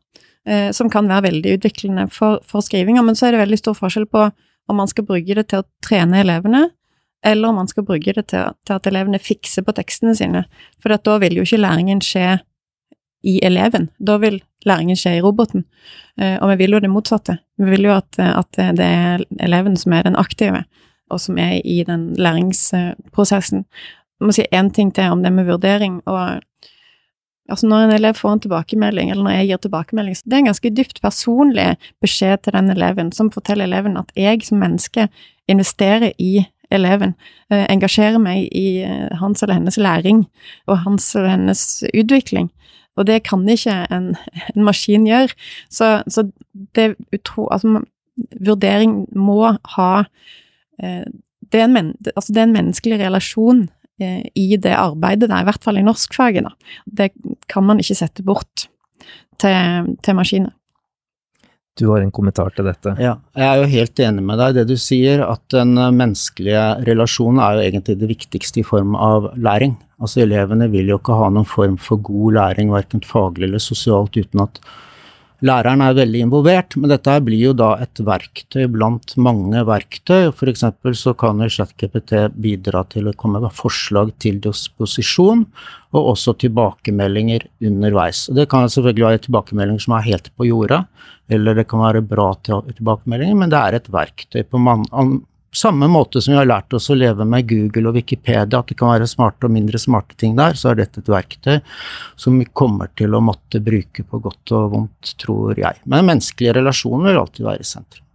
Eh, 0.48 0.72
som 0.72 0.90
kan 0.90 1.10
være 1.10 1.28
veldig 1.30 1.58
utviklende 1.58 2.08
for, 2.10 2.40
for 2.48 2.66
skrivinga, 2.66 3.04
men 3.06 3.18
så 3.18 3.28
er 3.28 3.36
det 3.36 3.44
veldig 3.44 3.60
stor 3.62 3.76
forskjell 3.78 4.08
på 4.10 4.30
om 4.70 4.78
man 4.78 4.90
skal 4.90 5.06
bruke 5.06 5.36
det 5.38 5.48
til 5.52 5.62
å 5.62 5.68
trene 5.86 6.22
elevene, 6.24 6.64
eller 7.26 7.52
om 7.52 7.60
man 7.62 7.70
skal 7.70 7.86
bruke 7.86 8.14
det 8.18 8.24
til, 8.32 8.56
til 8.66 8.78
at 8.78 8.88
elevene 8.90 9.20
fikser 9.22 9.66
på 9.66 9.76
tekstene 9.78 10.16
sine. 10.18 10.46
For 10.82 10.94
da 10.96 11.18
vil 11.22 11.38
jo 11.38 11.46
ikke 11.46 11.62
læringen 11.62 12.02
skje 12.02 12.40
i 13.28 13.36
eleven. 13.46 13.92
Da 14.02 14.16
vil 14.22 14.40
læringen 14.66 14.98
skje 14.98 15.20
i 15.20 15.22
roboten. 15.22 15.68
Eh, 16.18 16.40
og 16.42 16.50
vi 16.54 16.64
vil 16.64 16.78
jo 16.78 16.82
det 16.82 16.90
motsatte. 16.90 17.38
Vi 17.62 17.70
vil 17.70 17.86
jo 17.92 17.94
at, 17.94 18.18
at 18.18 18.58
det 18.58 18.88
er 18.88 19.26
eleven 19.46 19.78
som 19.78 19.94
er 19.94 20.10
den 20.10 20.18
aktive, 20.18 20.64
og 21.12 21.22
som 21.22 21.38
er 21.38 21.60
i 21.62 21.84
den 21.86 22.16
læringsprosessen. 22.18 23.68
Jeg 24.22 24.30
må 24.30 24.34
si 24.38 24.44
én 24.54 24.70
ting 24.70 24.92
til 24.94 25.10
om 25.10 25.24
det 25.24 25.32
med 25.34 25.50
vurdering. 25.50 26.02
og 26.06 26.42
Altså 27.50 27.68
når 27.68 27.84
en 27.84 27.92
elev 27.92 28.14
får 28.14 28.34
en 28.34 28.40
tilbakemelding, 28.40 29.10
eller 29.12 29.24
når 29.24 29.32
jeg 29.32 29.48
gir 29.48 29.58
tilbakemelding, 29.58 30.16
så 30.16 30.24
det 30.26 30.34
er 30.34 30.38
en 30.38 30.50
ganske 30.52 30.70
dypt 30.78 31.02
personlig 31.02 31.66
beskjed 32.02 32.38
til 32.46 32.54
den 32.54 32.70
eleven, 32.72 33.12
som 33.12 33.32
forteller 33.32 33.66
eleven 33.66 33.98
at 33.98 34.12
jeg 34.16 34.46
som 34.46 34.62
menneske 34.62 35.08
investerer 35.52 36.14
i 36.20 36.46
eleven, 36.72 37.16
eh, 37.52 37.66
engasjerer 37.66 38.22
meg 38.22 38.48
i 38.56 38.84
eh, 38.86 39.10
hans 39.20 39.44
eller 39.44 39.58
hennes 39.58 39.78
læring 39.78 40.24
og 40.68 40.78
hans 40.86 41.10
eller 41.16 41.34
hennes 41.34 41.84
utvikling. 41.92 42.52
Og 42.96 43.08
det 43.08 43.24
kan 43.28 43.44
ikke 43.50 43.76
en, 43.92 44.16
en 44.56 44.64
maskin 44.64 45.10
gjøre. 45.10 45.36
Så, 45.70 46.04
så 46.08 46.30
det 46.76 46.96
utro... 47.12 47.50
Altså, 47.52 47.82
vurdering 48.46 49.08
må 49.16 49.56
ha 49.76 49.92
eh, 50.84 51.06
det, 51.52 51.60
er 51.60 51.64
en, 51.66 51.96
altså 52.16 52.34
det 52.34 52.42
er 52.42 52.44
en 52.44 52.54
menneskelig 52.54 53.00
relasjon 53.00 53.64
i 54.36 54.48
det 54.62 54.74
arbeidet 54.78 55.30
der, 55.30 55.44
i 55.44 55.50
hvert 55.50 55.64
fall 55.64 55.80
i 55.80 55.86
norskfaget. 55.86 56.48
Da. 56.48 56.78
Det 57.02 57.12
kan 57.52 57.68
man 57.68 57.82
ikke 57.84 57.98
sette 57.98 58.26
bort 58.26 58.68
til, 59.42 59.94
til 60.04 60.18
maskiner. 60.18 60.56
Du 61.80 61.88
har 61.88 62.04
en 62.04 62.12
kommentar 62.12 62.52
til 62.52 62.68
dette? 62.68 62.92
Ja, 63.00 63.16
jeg 63.38 63.48
er 63.48 63.62
jo 63.62 63.70
helt 63.72 64.00
enig 64.04 64.24
med 64.28 64.42
deg 64.42 64.52
i 64.52 64.58
det 64.60 64.66
du 64.74 64.76
sier, 64.80 65.24
at 65.24 65.42
den 65.54 65.72
menneskelige 65.96 66.66
relasjonen 66.84 67.40
er 67.40 67.56
jo 67.56 67.64
egentlig 67.64 67.96
det 68.02 68.10
viktigste 68.12 68.60
i 68.60 68.68
form 68.68 68.98
av 69.00 69.30
læring. 69.40 69.78
Altså 70.04 70.26
elevene 70.26 70.68
vil 70.74 70.92
jo 70.92 71.00
ikke 71.00 71.16
ha 71.16 71.30
noen 71.32 71.48
form 71.48 71.78
for 71.80 72.04
god 72.04 72.36
læring, 72.38 72.74
verken 72.76 73.04
faglig 73.08 73.48
eller 73.48 73.64
sosialt, 73.64 74.20
uten 74.20 74.44
at 74.44 74.60
læreren 75.46 75.82
er 75.84 75.98
veldig 75.98 76.24
involvert. 76.26 76.78
Men 76.78 76.94
dette 76.94 77.16
blir 77.26 77.42
jo 77.50 77.54
da 77.58 77.72
et 77.84 78.02
verktøy 78.06 78.68
blant 78.72 79.16
mange 79.22 79.64
verktøy. 79.68 80.30
F.eks. 80.32 80.66
så 81.00 81.14
kan 81.18 81.42
jo 81.42 81.50
ChatGPT 81.52 82.16
bidra 82.42 82.84
til 82.92 83.10
å 83.10 83.16
komme 83.18 83.42
med 83.44 83.56
forslag 83.56 84.14
til 84.22 84.40
disposisjon, 84.44 85.46
og 85.92 86.12
også 86.14 86.36
tilbakemeldinger 86.46 87.48
underveis. 87.68 88.28
Og 88.30 88.38
det 88.40 88.48
kan 88.52 88.70
selvfølgelig 88.70 89.08
være 89.08 89.26
tilbakemeldinger 89.26 89.88
som 89.88 89.98
er 89.98 90.08
helt 90.08 90.32
på 90.38 90.48
jorda, 90.48 90.86
eller 91.32 91.58
det 91.58 91.68
kan 91.72 91.84
være 91.84 92.04
bra 92.06 92.32
tilbakemeldinger, 92.46 93.38
men 93.40 93.52
det 93.52 93.60
er 93.60 93.78
et 93.78 93.92
verktøy 93.92 94.44
på 94.48 94.62
man, 94.62 94.86
samme 95.56 95.88
måte 95.92 96.22
som 96.22 96.34
vi 96.34 96.40
har 96.40 96.48
lært 96.48 96.74
oss 96.74 96.90
å 96.92 96.96
leve 96.96 97.26
med 97.28 97.48
Google 97.50 97.92
og 97.92 97.98
Wikipedia, 98.00 98.62
at 98.62 98.70
det 98.72 98.78
kan 98.80 98.94
være 98.94 99.10
smarte 99.10 99.48
og 99.48 99.56
mindre 99.56 99.80
smarte 99.82 100.16
ting 100.20 100.38
der, 100.38 100.56
så 100.58 100.72
er 100.72 100.80
dette 100.80 101.04
et 101.04 101.12
verktøy 101.12 101.58
som 102.20 102.38
vi 102.40 102.48
kommer 102.48 102.92
til 102.98 103.16
å 103.16 103.24
måtte 103.24 103.60
bruke 103.64 104.06
på 104.08 104.22
godt 104.24 104.56
og 104.58 104.70
vondt, 104.76 105.16
tror 105.22 105.60
jeg. 105.60 105.82
Men 105.92 106.08
menneskelige 106.08 106.56
relasjoner 106.62 107.12
vil 107.12 107.22
alltid 107.26 107.50
være 107.50 107.66
i 107.66 107.68
sentrum. 107.68 108.08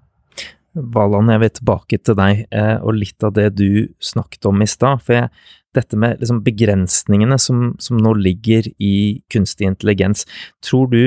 Valand, 0.77 1.33
jeg 1.33 1.41
vil 1.41 1.55
tilbake 1.57 1.99
til 2.05 2.17
deg 2.19 2.43
eh, 2.53 2.75
og 2.85 2.99
litt 2.99 3.25
av 3.25 3.33
det 3.37 3.51
du 3.57 3.87
snakket 4.03 4.49
om 4.49 4.61
i 4.61 4.69
stad. 4.69 5.01
For 5.05 5.17
jeg, 5.17 5.31
dette 5.77 5.99
med 6.01 6.21
liksom 6.21 6.43
begrensningene 6.45 7.39
som, 7.41 7.71
som, 7.83 8.01
nå 8.01 8.13
ligger 8.21 8.69
i 8.81 9.23
kunstig 9.33 9.69
intelligens, 9.69 10.27
tror 10.65 10.91
du 10.93 11.01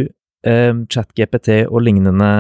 eh, 0.46 0.74
ChatGPT 0.90 1.64
og 1.68 1.84
lignende 1.86 2.32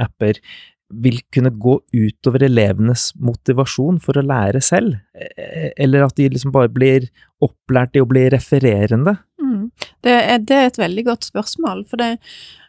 apper 0.00 0.40
vil 0.88 1.18
kunne 1.34 1.52
gå 1.52 1.74
utover 1.92 2.44
elevenes 2.46 3.10
motivasjon 3.20 3.98
for 4.00 4.18
å 4.18 4.24
lære 4.24 4.62
selv, 4.64 4.96
e-, 5.14 5.72
eller 5.76 6.06
at 6.06 6.16
de 6.16 6.28
liksom 6.32 6.54
bare 6.54 6.72
blir 6.72 7.08
opplært 7.44 7.98
i 7.98 8.02
å 8.02 8.08
bli 8.08 8.24
refererende? 8.32 9.18
Mm. 9.42 9.68
Det, 10.04 10.14
er, 10.14 10.38
det, 10.40 10.56
er, 10.56 10.70
et 10.70 10.80
veldig 10.80 11.04
godt 11.10 11.28
spørsmål, 11.28 11.84
for 11.90 12.00
det, 12.00 12.16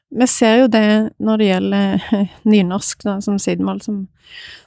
vi 0.10 0.28
ser 0.28 0.64
jo 0.64 0.70
det 0.72 0.88
når 1.22 1.42
det 1.42 1.50
gjelder 1.52 2.08
nynorsk 2.50 3.06
da, 3.06 3.20
som 3.22 3.38
sidemål, 3.42 3.82
som, 3.86 4.02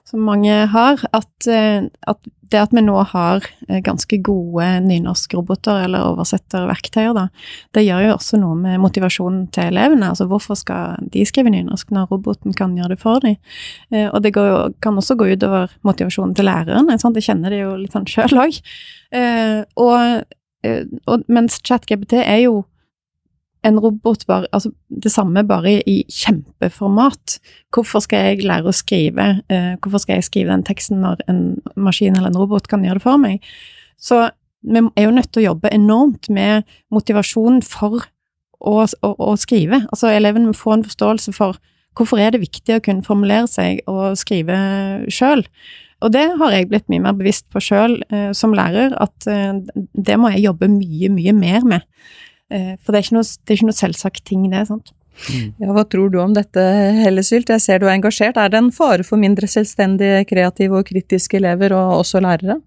som 0.07 0.23
mange 0.23 0.55
har, 0.71 1.03
at, 1.11 1.49
eh, 1.51 1.89
at, 2.11 2.29
det 2.53 2.61
at 2.61 2.75
vi 2.77 2.85
nå 2.85 2.95
har 3.11 3.43
eh, 3.69 3.81
ganske 3.83 4.21
gode 4.23 4.69
nynorskroboter 4.87 5.87
eller 5.89 6.13
oversetterverktøyer, 6.13 7.15
da, 7.19 7.27
det 7.75 7.87
gjør 7.89 8.07
jo 8.07 8.15
også 8.15 8.39
noe 8.43 8.59
med 8.61 8.83
motivasjonen 8.85 9.49
til 9.55 9.73
elevene. 9.73 10.13
Altså 10.13 10.29
hvorfor 10.31 10.59
skal 10.61 11.11
de 11.13 11.27
skrive 11.27 11.51
nynorsk 11.55 11.91
når 11.95 12.13
roboten 12.13 12.55
kan 12.55 12.77
gjøre 12.79 12.95
det 12.95 13.03
for 13.03 13.25
dem? 13.25 13.41
Eh, 13.91 14.07
og 14.07 14.23
det 14.23 14.35
går, 14.39 14.77
kan 14.85 15.01
også 15.01 15.19
gå 15.19 15.33
utover 15.35 15.75
motivasjonen 15.83 16.37
til 16.39 16.47
læreren, 16.51 16.93
sant? 17.03 17.19
det 17.19 17.27
kjenner 17.27 17.51
de 17.51 17.65
jo 17.65 17.75
litt 17.83 17.99
sånn 17.99 18.07
sjøl 18.13 18.47
òg. 18.47 18.63
Og, 19.83 20.23
og 21.11 21.25
mens 21.29 21.59
ChatGPT 21.67 22.15
er 22.23 22.45
jo 22.47 22.63
en 23.65 23.79
robot 23.81 24.27
bare 24.27 24.47
Altså 24.53 24.73
det 24.89 25.13
samme, 25.13 25.45
bare 25.47 25.81
i 25.89 26.03
kjempeformat. 26.11 27.39
Hvorfor 27.75 28.03
skal 28.05 28.27
jeg 28.27 28.47
lære 28.47 28.69
å 28.69 28.77
skrive? 28.77 29.29
Eh, 29.49 29.75
hvorfor 29.83 30.03
skal 30.03 30.19
jeg 30.19 30.29
skrive 30.29 30.53
den 30.53 30.65
teksten 30.67 31.03
når 31.03 31.23
en 31.29 31.43
maskin 31.77 32.17
eller 32.17 32.33
en 32.33 32.41
robot 32.41 32.69
kan 32.69 32.85
gjøre 32.85 33.01
det 33.01 33.07
for 33.07 33.23
meg? 33.23 33.43
Så 33.99 34.31
vi 34.63 34.83
er 34.97 35.07
jo 35.07 35.15
nødt 35.15 35.33
til 35.33 35.43
å 35.43 35.49
jobbe 35.53 35.75
enormt 35.75 36.29
med 36.31 36.67
motivasjon 36.93 37.63
for 37.67 38.03
å, 38.63 38.75
å, 38.87 39.11
å 39.19 39.37
skrive. 39.41 39.83
Altså 39.91 40.13
eleven 40.13 40.47
må 40.47 40.57
få 40.57 40.77
en 40.77 40.87
forståelse 40.87 41.35
for 41.35 41.59
hvorfor 41.99 42.21
er 42.23 42.33
det 42.33 42.45
viktig 42.45 42.77
å 42.77 42.83
kunne 42.85 43.05
formulere 43.07 43.49
seg 43.51 43.83
og 43.91 44.19
skrive 44.21 44.57
sjøl. 45.13 45.45
Og 46.03 46.11
det 46.15 46.25
har 46.39 46.55
jeg 46.55 46.69
blitt 46.71 46.89
mye 46.91 47.03
mer 47.05 47.15
bevisst 47.19 47.47
på 47.53 47.63
sjøl 47.63 48.01
eh, 48.11 48.31
som 48.35 48.55
lærer, 48.57 48.95
at 48.99 49.29
eh, 49.31 49.61
det 49.95 50.19
må 50.19 50.33
jeg 50.33 50.47
jobbe 50.49 50.71
mye, 50.73 51.11
mye 51.15 51.35
mer 51.37 51.67
med. 51.75 51.87
Eh, 52.53 52.75
for 52.83 52.93
det 52.93 53.01
er 53.01 53.07
ikke 53.07 53.19
noe, 53.19 53.29
det 53.29 53.55
er 53.55 53.61
ikke 53.61 53.71
noe 53.71 53.81
selvsagt 53.81 54.25
ting, 54.29 54.45
det. 54.53 54.67
sant? 54.69 54.93
Mm. 55.29 55.53
Ja, 55.61 55.71
Hva 55.77 55.85
tror 55.89 56.11
du 56.13 56.19
om 56.23 56.35
dette, 56.37 56.63
Hellesylt? 57.03 57.53
Jeg 57.53 57.65
ser 57.65 57.81
du 57.81 57.89
er 57.89 57.97
engasjert. 57.97 58.41
Er 58.41 58.53
det 58.53 58.61
en 58.61 58.73
fare 58.75 59.07
for 59.07 59.21
mindre 59.21 59.49
selvstendige, 59.51 60.27
kreative 60.31 60.81
og 60.81 60.89
kritiske 60.89 61.41
elever, 61.41 61.77
og 61.77 62.03
også 62.03 62.23
lærere? 62.25 62.61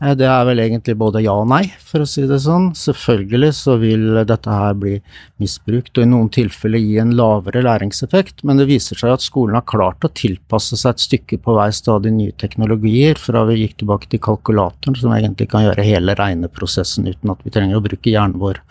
Eh, 0.00 0.14
det 0.16 0.26
er 0.26 0.46
vel 0.48 0.62
egentlig 0.62 0.96
både 0.98 1.22
ja 1.24 1.34
og 1.36 1.48
nei, 1.50 1.62
for 1.84 2.02
å 2.02 2.08
si 2.08 2.24
det 2.28 2.40
sånn. 2.42 2.70
Selvfølgelig 2.78 3.52
så 3.58 3.76
vil 3.82 4.22
dette 4.28 4.54
her 4.54 4.78
bli 4.80 4.96
misbrukt, 5.42 5.92
og 5.96 6.06
i 6.06 6.10
noen 6.10 6.30
tilfeller 6.32 6.82
gi 6.82 6.98
en 7.02 7.14
lavere 7.18 7.62
læringseffekt, 7.66 8.44
men 8.48 8.60
det 8.60 8.70
viser 8.70 8.98
seg 9.00 9.14
at 9.14 9.24
skolen 9.24 9.58
har 9.58 9.68
klart 9.68 10.06
å 10.06 10.12
tilpasse 10.22 10.78
seg 10.80 10.96
et 10.96 11.04
stykke 11.04 11.40
på 11.44 11.56
vei 11.58 11.68
stadig 11.76 12.14
nye 12.16 12.36
teknologier, 12.40 13.20
fra 13.20 13.44
vi 13.50 13.60
gikk 13.62 13.80
tilbake 13.82 14.10
til 14.10 14.24
kalkulatoren, 14.24 14.98
som 14.98 15.14
egentlig 15.14 15.50
kan 15.52 15.68
gjøre 15.68 15.86
hele 15.86 16.16
regneprosessen 16.18 17.10
uten 17.10 17.34
at 17.34 17.44
vi 17.44 17.54
trenger 17.54 17.80
å 17.80 17.84
bruke 17.84 18.14
hjernen 18.14 18.40
vår 18.40 18.62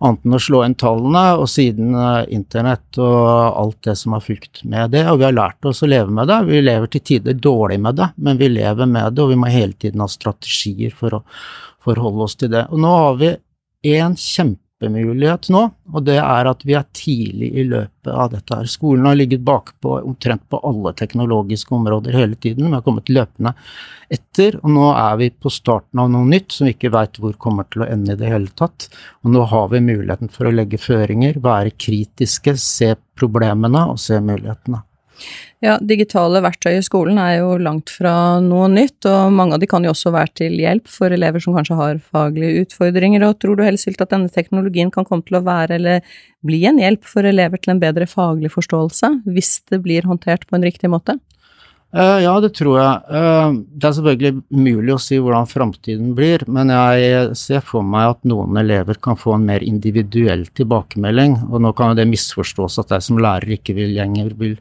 annet 0.00 0.24
enn 0.24 0.36
å 0.36 0.40
slå 0.40 0.62
inn 0.64 0.76
tallene, 0.80 1.24
og 1.40 1.48
siden 1.50 1.92
uh, 1.96 2.22
internett 2.32 2.98
og 3.00 3.58
alt 3.60 3.78
det 3.86 3.96
som 4.00 4.16
har 4.16 4.24
fulgt 4.24 4.62
med 4.64 4.94
det. 4.94 5.04
Og 5.10 5.20
vi 5.20 5.28
har 5.28 5.36
lært 5.36 5.68
oss 5.68 5.82
å 5.84 5.90
leve 5.90 6.12
med 6.16 6.30
det. 6.30 6.38
Vi 6.48 6.62
lever 6.64 6.90
til 6.92 7.04
tider 7.12 7.36
dårlig 7.36 7.80
med 7.84 8.00
det, 8.00 8.10
men 8.16 8.40
vi 8.40 8.48
lever 8.52 8.88
med 8.88 9.14
det, 9.14 9.24
og 9.24 9.34
vi 9.34 9.38
må 9.40 9.52
hele 9.52 9.76
tiden 9.76 10.02
ha 10.04 10.08
strategier 10.10 10.94
for 10.96 11.20
å 11.20 11.22
forholde 11.84 12.26
oss 12.26 12.38
til 12.40 12.52
det. 12.52 12.66
Og 12.72 12.80
nå 12.80 12.96
har 12.96 13.20
vi 13.20 13.34
en 13.92 14.16
kjempe 14.16 14.69
kjempemulighet 14.80 15.48
nå, 15.52 15.62
og 15.92 16.04
det 16.04 16.16
er 16.18 16.48
at 16.48 16.64
vi 16.64 16.74
er 16.74 16.86
tidlig 16.96 17.50
i 17.52 17.64
løpet 17.68 18.10
av 18.10 18.30
dette 18.32 18.54
her. 18.56 18.66
Skolen 18.66 19.06
har 19.06 19.14
ligget 19.14 19.44
bakpå 19.44 20.00
omtrent 20.00 20.42
på 20.48 20.60
alle 20.64 20.92
teknologiske 20.96 21.74
områder 21.74 22.12
hele 22.16 22.34
tiden. 22.34 22.66
Vi 22.66 22.74
har 22.74 22.82
kommet 22.82 23.08
løpende 23.08 23.54
etter, 24.10 24.58
og 24.62 24.70
nå 24.70 24.90
er 24.94 25.16
vi 25.20 25.30
på 25.30 25.50
starten 25.52 26.00
av 26.00 26.10
noe 26.10 26.26
nytt 26.26 26.52
som 26.52 26.66
vi 26.66 26.74
ikke 26.74 26.92
veit 26.92 27.18
hvor 27.20 27.36
kommer 27.38 27.68
til 27.70 27.84
å 27.84 27.90
ende 27.90 28.14
i 28.14 28.20
det 28.20 28.30
hele 28.30 28.50
tatt. 28.56 28.88
Og 29.24 29.34
nå 29.34 29.44
har 29.44 29.68
vi 29.70 29.80
muligheten 29.84 30.32
for 30.32 30.48
å 30.48 30.54
legge 30.54 30.80
føringer, 30.80 31.40
være 31.40 31.76
kritiske, 31.76 32.56
se 32.56 32.94
problemene 33.20 33.86
og 33.92 34.00
se 34.00 34.20
mulighetene. 34.20 34.84
Ja, 35.60 35.74
digitale 35.84 36.40
verktøy 36.40 36.78
i 36.78 36.84
skolen 36.84 37.18
er 37.20 37.34
jo 37.42 37.56
langt 37.60 37.92
fra 37.92 38.12
noe 38.40 38.68
nytt, 38.72 39.04
og 39.08 39.34
mange 39.36 39.56
av 39.56 39.60
de 39.60 39.68
kan 39.68 39.84
jo 39.84 39.92
også 39.92 40.12
være 40.14 40.32
til 40.40 40.56
hjelp 40.56 40.88
for 40.88 41.12
elever 41.12 41.42
som 41.44 41.56
kanskje 41.56 41.76
har 41.76 42.00
faglige 42.00 42.64
utfordringer. 42.64 43.26
Og 43.28 43.36
tror 43.42 43.58
du 43.58 43.64
Helsilt 43.66 44.00
at 44.00 44.14
denne 44.14 44.32
teknologien 44.32 44.92
kan 44.94 45.04
komme 45.08 45.26
til 45.26 45.36
å 45.36 45.44
være 45.44 45.76
eller 45.76 46.14
bli 46.46 46.62
en 46.70 46.80
hjelp 46.80 47.04
for 47.04 47.28
elever 47.28 47.60
til 47.60 47.74
en 47.74 47.82
bedre 47.82 48.08
faglig 48.08 48.52
forståelse, 48.54 49.12
hvis 49.28 49.58
det 49.68 49.82
blir 49.84 50.08
håndtert 50.08 50.48
på 50.48 50.56
en 50.56 50.64
riktig 50.64 50.88
måte? 50.92 51.18
Uh, 51.90 52.20
ja, 52.22 52.32
det 52.38 52.52
tror 52.54 52.76
jeg. 52.78 52.98
Uh, 53.10 53.56
det 53.74 53.88
er 53.88 53.94
selvfølgelig 53.96 54.44
umulig 54.54 54.92
å 54.94 55.00
si 55.02 55.16
hvordan 55.18 55.48
framtiden 55.50 56.12
blir, 56.14 56.44
men 56.46 56.70
jeg 56.70 57.34
ser 57.38 57.64
for 57.66 57.82
meg 57.82 58.12
at 58.12 58.20
noen 58.30 58.60
elever 58.62 59.00
kan 59.02 59.18
få 59.18 59.34
en 59.34 59.48
mer 59.48 59.64
individuell 59.66 60.44
tilbakemelding. 60.54 61.34
Og 61.50 61.58
nå 61.64 61.72
kan 61.74 61.90
jo 61.90 61.98
det 61.98 62.06
misforstås 62.12 62.78
at 62.84 62.94
jeg 62.94 63.08
som 63.08 63.18
lærer 63.18 63.56
ikke 63.58 63.74
vil 63.80 63.96
lenger 63.98 64.30
vil 64.38 64.54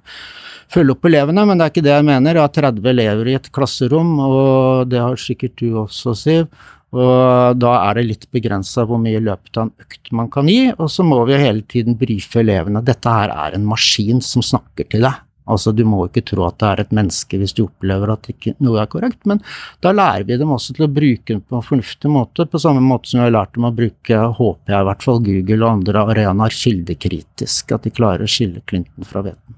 følge 0.74 0.96
opp 0.96 1.06
elevene, 1.06 1.46
men 1.46 1.62
det 1.62 1.68
er 1.68 1.76
ikke 1.76 1.86
det 1.86 1.94
jeg 1.94 2.10
mener. 2.10 2.40
Jeg 2.40 2.48
har 2.48 2.74
30 2.74 2.92
elever 2.96 3.30
i 3.30 3.38
et 3.38 3.54
klasserom, 3.54 4.12
og 4.26 4.90
det 4.90 5.06
har 5.06 5.22
sikkert 5.22 5.58
du 5.62 5.80
også, 5.86 6.18
Siv. 6.18 6.68
Og 6.90 7.58
da 7.62 7.76
er 7.86 8.00
det 8.00 8.08
litt 8.08 8.30
begrensa 8.34 8.82
hvor 8.90 8.98
mye 8.98 9.20
i 9.20 9.26
løpet 9.26 9.58
av 9.62 9.68
en 9.68 9.86
økt 9.86 10.10
man 10.18 10.34
kan 10.34 10.50
gi, 10.50 10.72
og 10.74 10.90
så 10.90 11.06
må 11.06 11.22
vi 11.30 11.38
hele 11.38 11.62
tiden 11.70 11.94
brife 12.00 12.42
elevene. 12.42 12.82
Dette 12.82 13.14
her 13.14 13.30
er 13.30 13.54
en 13.54 13.70
maskin 13.70 14.26
som 14.26 14.42
snakker 14.42 14.90
til 14.90 15.06
deg. 15.06 15.29
Altså, 15.50 15.74
Du 15.76 15.84
må 15.88 16.06
ikke 16.08 16.26
tro 16.32 16.46
at 16.48 16.60
det 16.62 16.70
er 16.70 16.84
et 16.84 16.96
menneske 16.96 17.40
hvis 17.42 17.56
du 17.58 17.64
opplever 17.66 18.14
at 18.14 18.30
ikke 18.32 18.56
noe 18.64 18.82
er 18.82 18.90
korrekt, 18.92 19.22
men 19.30 19.42
da 19.84 19.94
lærer 19.96 20.28
vi 20.28 20.38
dem 20.40 20.54
også 20.56 20.76
til 20.78 20.88
å 20.88 20.92
bruke 20.94 21.34
den 21.34 21.42
på 21.42 21.60
en 21.60 21.66
fornuftig 21.66 22.12
måte, 22.14 22.46
på 22.50 22.62
samme 22.62 22.84
måte 22.86 23.12
som 23.12 23.22
vi 23.22 23.28
har 23.28 23.38
lært 23.38 23.56
dem 23.58 23.70
å 23.70 23.76
bruke, 23.76 24.20
håper 24.40 24.76
jeg 24.76 24.86
i 24.86 24.90
hvert 24.90 25.08
fall, 25.08 25.24
Google 25.26 25.64
og 25.64 25.72
andre 25.72 26.06
arenaer 26.14 26.60
kildekritisk, 26.60 27.74
at 27.76 27.88
de 27.88 27.96
klarer 27.96 28.26
å 28.26 28.30
skille 28.30 28.64
Clinton 28.70 29.08
fra 29.08 29.26
hveten. 29.26 29.58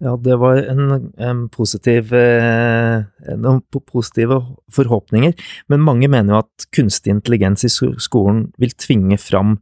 Ja, 0.00 0.14
det 0.16 0.38
var 0.40 0.56
en, 0.56 1.10
en 1.20 1.40
positiv, 1.52 2.14
eh, 2.16 3.02
noen 3.36 3.58
positive 3.84 4.38
forhåpninger, 4.72 5.34
men 5.68 5.82
mange 5.84 6.08
mener 6.08 6.32
jo 6.32 6.38
at 6.40 6.70
kunstig 6.72 7.12
intelligens 7.12 7.66
i 7.68 7.70
skolen 7.70 8.46
vil 8.56 8.72
tvinge 8.80 9.20
fram 9.20 9.58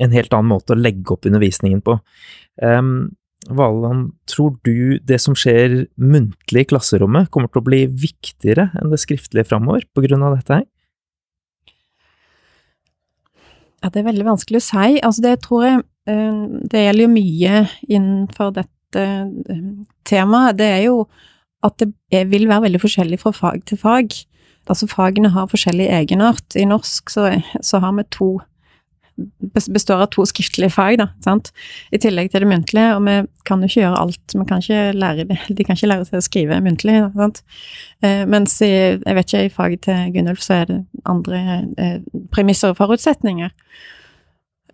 en 0.00 0.14
helt 0.14 0.32
annen 0.36 0.52
måte 0.52 0.76
å 0.76 0.78
legge 0.78 1.10
opp 1.16 1.26
undervisningen 1.26 1.82
på. 1.82 1.98
Um, 2.62 3.10
Valand, 3.48 4.10
tror 4.28 4.58
du 4.66 4.98
det 5.08 5.16
som 5.22 5.34
skjer 5.38 5.86
muntlig 5.96 6.66
i 6.66 6.68
klasserommet 6.74 7.30
kommer 7.32 7.48
til 7.48 7.62
å 7.62 7.66
bli 7.70 7.80
viktigere 7.88 8.68
enn 8.76 8.92
det 8.92 9.00
skriftlige 9.00 9.48
framover 9.48 9.86
på 9.94 10.04
grunn 10.04 10.26
av 10.26 10.36
dette 10.36 10.58
her? 10.60 10.66
Ja, 13.80 13.88
det 13.88 14.02
er 14.02 14.10
veldig 14.10 14.26
vanskelig 14.28 14.60
å 14.60 14.66
si. 14.66 14.88
Altså, 15.00 15.24
det 15.24 15.38
tror 15.46 15.64
jeg 15.64 15.78
eh, 16.10 16.40
Det 16.68 16.84
gjelder 16.84 17.06
jo 17.06 17.12
mye 17.14 17.62
innenfor 17.88 18.52
dette 18.58 19.04
eh, 19.06 19.70
temaet. 20.04 20.58
Det 20.60 20.68
er 20.68 20.82
jo 20.90 20.98
at 21.64 21.80
det 21.80 22.20
vil 22.28 22.44
være 22.48 22.66
veldig 22.68 22.82
forskjellig 22.82 23.22
fra 23.22 23.32
fag 23.36 23.64
til 23.68 23.80
fag. 23.80 24.12
Altså, 24.68 24.88
fagene 24.90 25.32
har 25.32 25.48
forskjellig 25.48 25.88
egenart. 25.88 26.44
I 26.60 26.68
norsk 26.68 27.08
så, 27.12 27.30
så 27.64 27.80
har 27.80 27.96
vi 27.96 28.04
to 28.12 28.30
består 29.72 30.04
av 30.04 30.10
to 30.14 30.24
skriftlige 30.28 30.72
fag, 30.74 30.98
da, 31.00 31.08
sant? 31.24 31.50
i 31.92 32.00
tillegg 32.00 32.30
til 32.32 32.44
det 32.44 32.50
muntlige. 32.50 32.94
Og 32.96 33.04
vi 33.06 33.16
kan 33.48 33.62
jo 33.62 33.70
ikke 33.70 33.82
gjøre 33.82 34.02
alt. 34.04 34.34
Vi 34.34 34.46
kan 34.48 34.64
ikke 34.64 34.80
lære, 34.96 35.26
de 35.56 35.66
kan 35.66 35.78
ikke 35.78 35.90
lære 35.90 36.08
seg 36.08 36.20
å 36.20 36.26
skrive 36.26 36.60
muntlig. 36.64 36.96
Da, 37.04 37.10
sant? 37.18 37.42
Eh, 38.06 38.24
mens 38.30 38.56
i, 38.64 38.70
jeg 38.70 39.18
vet 39.18 39.28
ikke, 39.28 39.44
i 39.46 39.54
faget 39.54 39.84
til 39.88 40.14
Gunnulf 40.16 40.44
så 40.44 40.60
er 40.60 40.70
det 40.70 40.80
andre 41.10 41.42
eh, 41.80 41.98
premisser 42.34 42.74
og 42.74 42.80
forutsetninger. 42.80 43.52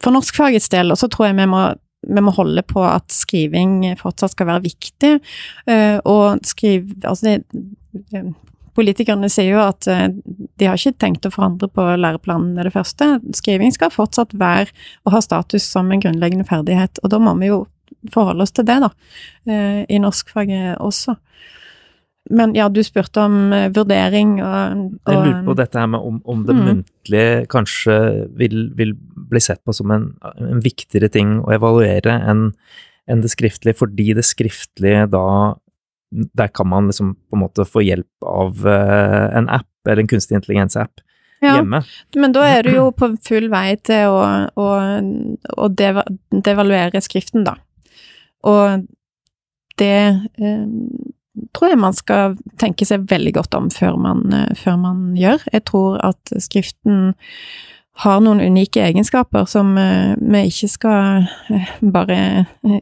For 0.02 0.14
norskfagets 0.14 0.68
del 0.72 0.94
så 0.98 1.08
tror 1.12 1.30
jeg 1.30 1.38
vi 1.38 1.48
må, 1.50 1.62
vi 2.06 2.22
må 2.22 2.34
holde 2.36 2.62
på 2.68 2.82
at 2.84 3.08
skriving 3.14 3.80
fortsatt 4.00 4.36
skal 4.36 4.50
være 4.52 4.66
viktig. 4.68 5.14
Eh, 5.70 5.96
og 6.04 6.44
skriv... 6.46 6.90
Altså 7.04 7.38
det 7.96 8.26
Politikerne 8.76 9.30
sier 9.32 9.54
jo 9.54 9.62
at 9.64 9.88
eh, 9.90 10.08
de 10.60 10.68
har 10.68 10.78
ikke 10.78 10.98
tenkt 11.00 11.28
å 11.28 11.32
forandre 11.34 11.68
på 11.72 11.84
læreplanene 11.96 12.66
det 12.66 12.74
første. 12.74 13.16
Skriving 13.36 13.72
skal 13.74 13.94
fortsatt 13.94 14.36
være 14.36 14.68
og 15.06 15.16
ha 15.16 15.22
status 15.24 15.66
som 15.68 15.90
en 15.92 16.02
grunnleggende 16.02 16.46
ferdighet, 16.48 17.00
og 17.02 17.12
da 17.14 17.20
må 17.22 17.36
vi 17.40 17.50
jo 17.50 17.64
forholde 18.12 18.44
oss 18.44 18.54
til 18.54 18.66
det, 18.68 18.78
da, 18.84 18.90
eh, 19.50 19.82
i 19.88 20.00
norskfaget 20.02 20.76
også. 20.84 21.16
Men 22.36 22.56
ja, 22.58 22.66
du 22.68 22.80
spurte 22.82 23.22
om 23.22 23.52
uh, 23.54 23.68
vurdering 23.70 24.40
og, 24.42 24.80
og 25.06 25.12
Jeg 25.12 25.20
lurer 25.20 25.44
på 25.46 25.54
dette 25.60 25.78
her 25.78 25.90
med 25.92 26.06
om, 26.08 26.16
om 26.26 26.40
det 26.42 26.56
mm. 26.56 26.64
muntlige 26.66 27.44
kanskje 27.52 27.98
vil, 28.34 28.64
vil, 28.74 28.96
bli 29.30 29.42
sett 29.42 29.62
på 29.62 29.74
som 29.76 29.92
en, 29.94 30.08
en 30.34 30.62
viktigere 30.64 31.06
ting 31.12 31.36
å 31.44 31.52
evaluere 31.54 32.18
enn 32.26 32.48
enn 33.06 33.22
det 33.22 33.30
skriftlige, 33.30 33.78
fordi 33.78 34.08
det 34.18 34.24
skriftlige 34.26 35.06
da 35.12 35.26
der 36.16 36.48
kan 36.48 36.68
man 36.68 36.88
liksom 36.90 37.14
på 37.14 37.36
en 37.36 37.42
måte 37.42 37.66
få 37.68 37.82
hjelp 37.84 38.26
av 38.26 38.62
uh, 38.66 39.26
en 39.36 39.50
app, 39.52 39.68
eller 39.86 40.04
en 40.04 40.10
kunstig 40.10 40.38
intelligens-app, 40.38 41.02
ja, 41.44 41.58
hjemme. 41.58 41.82
Men 42.16 42.32
da 42.32 42.46
er 42.48 42.66
du 42.66 42.72
jo 42.76 42.88
på 42.98 43.12
full 43.26 43.50
vei 43.52 43.76
til 43.86 44.12
å, 44.12 44.22
å, 44.56 44.70
å 45.56 45.68
devaluere 45.76 47.02
skriften, 47.04 47.46
da. 47.46 47.58
Og 48.46 48.86
det 49.80 49.94
eh, 50.40 50.66
tror 51.56 51.72
jeg 51.72 51.80
man 51.80 51.96
skal 51.96 52.36
tenke 52.60 52.86
seg 52.88 53.08
veldig 53.10 53.34
godt 53.36 53.56
om 53.58 53.70
før 53.72 53.98
man, 54.00 54.24
eh, 54.32 54.52
før 54.58 54.78
man 54.80 55.00
gjør. 55.18 55.44
Jeg 55.52 55.66
tror 55.68 55.98
at 56.06 56.36
skriften 56.42 57.12
har 58.02 58.20
noen 58.20 58.42
unike 58.44 58.82
egenskaper 58.84 59.46
som 59.48 59.72
uh, 59.80 60.12
vi 60.20 60.42
ikke 60.50 60.68
skal 60.68 61.28
uh, 61.48 61.70
bare 61.80 62.18
uh, 62.66 62.80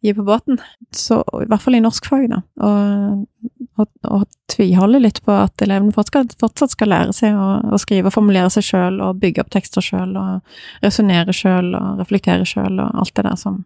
gi 0.00 0.14
på 0.16 0.24
båten. 0.24 0.60
Så 0.96 1.20
i 1.42 1.48
hvert 1.50 1.64
fall 1.64 1.76
i 1.76 1.82
norskfag, 1.84 2.24
da. 2.32 2.40
Og, 2.64 3.50
og, 3.80 3.90
og 4.08 4.24
tviholde 4.52 5.02
litt 5.02 5.20
på 5.26 5.34
at 5.36 5.60
elevene 5.64 5.92
fortsatt, 5.96 6.38
fortsatt 6.40 6.72
skal 6.72 6.92
lære 6.94 7.16
seg 7.16 7.36
å, 7.36 7.50
å 7.68 7.80
skrive 7.80 8.08
og 8.08 8.16
formulere 8.16 8.52
seg 8.54 8.66
sjøl, 8.70 9.00
og 9.04 9.20
bygge 9.20 9.44
opp 9.44 9.52
tekster 9.52 9.84
sjøl, 9.84 10.16
og 10.16 10.86
resonnere 10.86 11.36
sjøl, 11.36 11.74
og 11.76 12.00
reflektere 12.00 12.48
sjøl, 12.48 12.80
og 12.80 13.04
alt 13.04 13.14
det 13.16 13.28
der 13.28 13.38
som 13.40 13.62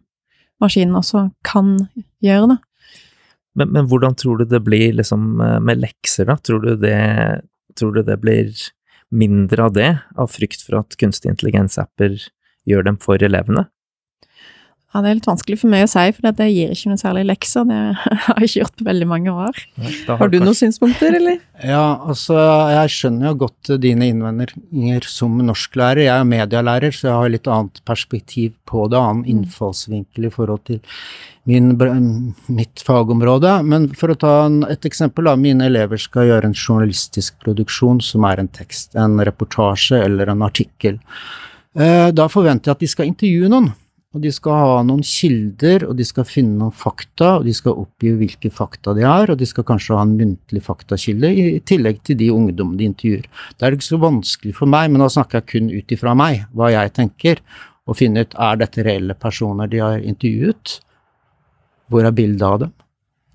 maskinen 0.63 0.99
også 0.99 1.29
kan 1.47 1.77
gjøre, 2.23 2.55
da. 2.55 2.61
Men, 3.55 3.69
men 3.71 3.87
hvordan 3.87 4.15
tror 4.19 4.41
du 4.41 4.49
det 4.51 4.59
blir 4.65 4.97
liksom 4.97 5.37
med 5.39 5.79
lekser, 5.79 6.27
da? 6.27 6.35
Tror 6.35 6.59
du 6.65 6.73
det, 6.75 6.97
tror 7.79 7.95
du 7.95 8.01
det 8.03 8.17
blir 8.19 8.51
mindre 9.15 9.69
av 9.69 9.75
det, 9.75 9.91
av 10.19 10.31
frykt 10.33 10.65
for 10.65 10.81
at 10.81 10.97
kunstig 10.99 11.31
intelligens-apper 11.31 12.17
gjør 12.67 12.87
dem 12.89 12.99
for 13.01 13.21
elevene? 13.23 13.67
Ja, 14.95 15.01
Det 15.03 15.09
er 15.09 15.17
litt 15.17 15.25
vanskelig 15.27 15.57
for 15.59 15.67
meg 15.73 15.81
å 15.83 15.87
si, 15.91 16.03
for 16.15 16.35
det 16.39 16.45
gir 16.53 16.69
ikke 16.71 16.87
noe 16.93 16.99
særlig 17.01 17.25
lekser. 17.27 17.65
Det 17.67 17.79
har 18.29 18.37
jeg 18.39 18.47
ikke 18.47 18.61
gjort 18.61 18.77
på 18.79 18.85
veldig 18.87 19.07
mange 19.11 19.33
år. 19.33 19.59
Ja, 19.75 19.89
har, 19.89 20.21
har, 20.21 20.31
du 20.31 20.37
kanskje... 20.37 20.45
noen 20.45 20.57
synspunkter, 20.61 21.17
eller? 21.19 21.41
Ja, 21.59 21.83
altså 22.07 22.37
jeg 22.71 22.93
skjønner 22.95 23.27
jo 23.27 23.33
godt 23.43 23.73
dine 23.83 24.07
innvendinger 24.13 25.09
som 25.11 25.35
norsklærer. 25.43 26.05
Jeg 26.05 26.15
er 26.15 26.31
medielærer, 26.31 26.95
så 26.95 27.09
jeg 27.09 27.19
har 27.19 27.35
litt 27.35 27.51
annet 27.51 27.83
perspektiv 27.83 28.55
på 28.71 28.87
det, 28.87 29.01
annen 29.01 29.25
mm. 29.25 29.29
innfallsvinkel 29.35 30.29
i 30.29 30.33
forhold 30.39 30.63
til 30.71 30.79
min, 31.51 31.75
mitt 32.47 32.87
fagområde. 32.87 33.59
Men 33.67 33.91
for 33.99 34.15
å 34.15 34.19
ta 34.23 34.35
en, 34.47 34.61
et 34.71 34.87
eksempel, 34.87 35.27
da. 35.27 35.35
Mine 35.35 35.67
elever 35.67 35.99
skal 35.99 36.31
gjøre 36.31 36.53
en 36.53 36.55
journalistisk 36.55 37.35
produksjon 37.43 37.99
som 37.99 38.31
er 38.31 38.39
en 38.39 38.55
tekst, 38.63 38.95
en 38.95 39.19
reportasje 39.19 39.99
eller 40.07 40.31
en 40.31 40.47
artikkel. 40.47 41.03
Eh, 41.75 42.13
da 42.15 42.31
forventer 42.31 42.71
jeg 42.71 42.79
at 42.79 42.85
de 42.87 42.95
skal 42.95 43.11
intervjue 43.11 43.51
noen. 43.51 43.73
Og 44.15 44.21
de 44.23 44.31
skal 44.31 44.55
ha 44.55 44.75
noen 44.87 45.01
kilder, 45.03 45.83
og 45.89 45.97
de 45.99 46.05
skal 46.07 46.23
finne 46.23 46.55
noen 46.55 46.71
fakta, 46.71 47.33
og 47.41 47.49
de 47.49 47.51
skal 47.55 47.75
oppgi 47.81 48.13
hvilke 48.15 48.47
fakta 48.47 48.93
de 48.95 49.03
har, 49.03 49.27
og 49.27 49.41
de 49.41 49.47
skal 49.49 49.65
kanskje 49.67 49.97
ha 49.97 50.05
en 50.05 50.13
muntlig 50.15 50.61
faktakilde 50.63 51.31
i 51.35 51.43
tillegg 51.67 51.99
til 52.07 52.15
de 52.21 52.29
ungdommene 52.31 52.79
de 52.79 52.87
intervjuer. 52.87 53.27
Det 53.59 53.67
er 53.67 53.75
ikke 53.75 53.89
så 53.89 53.99
vanskelig 53.99 54.55
for 54.55 54.71
meg, 54.71 54.87
men 54.93 55.03
da 55.03 55.09
snakker 55.11 55.41
jeg 55.41 55.49
kun 55.51 55.67
ut 55.73 55.95
ifra 55.97 56.15
meg, 56.15 56.45
hva 56.55 56.71
jeg 56.71 56.95
tenker, 56.95 57.43
og 57.83 57.99
finne 57.99 58.23
ut 58.23 58.39
er 58.47 58.63
dette 58.63 58.87
reelle 58.87 59.19
personer 59.19 59.67
de 59.67 59.83
har 59.83 59.99
intervjuet, 59.99 60.77
hvor 61.91 62.07
er 62.07 62.15
bildet 62.15 62.47
av 62.47 62.61
dem? 62.63 62.73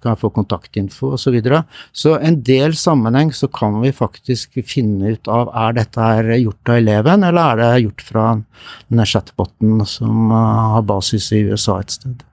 Kan 0.03 0.19
få 0.19 0.31
kontaktinfo 0.35 1.15
osv. 1.15 1.23
Så, 1.23 1.35
videre. 1.35 1.63
så 1.93 2.17
en 2.19 2.41
del 2.43 2.75
sammenheng 2.77 3.33
så 3.33 3.49
kan 3.49 3.81
vi 3.83 3.93
faktisk 3.95 4.59
finne 4.67 5.15
ut 5.15 5.29
av 5.31 5.51
er 5.55 5.77
dette 5.79 6.01
her 6.01 6.33
gjort 6.41 6.73
av 6.73 6.81
eleven, 6.81 7.27
eller 7.27 7.53
er 7.53 7.61
det 7.61 7.85
gjort 7.85 8.03
fra 8.09 8.25
denne 8.89 9.07
chatboten 9.07 9.85
som 9.87 10.33
uh, 10.33 10.75
har 10.77 10.87
basis 10.89 11.31
i 11.37 11.45
USA 11.51 11.79
et 11.81 11.95
sted. 11.95 12.25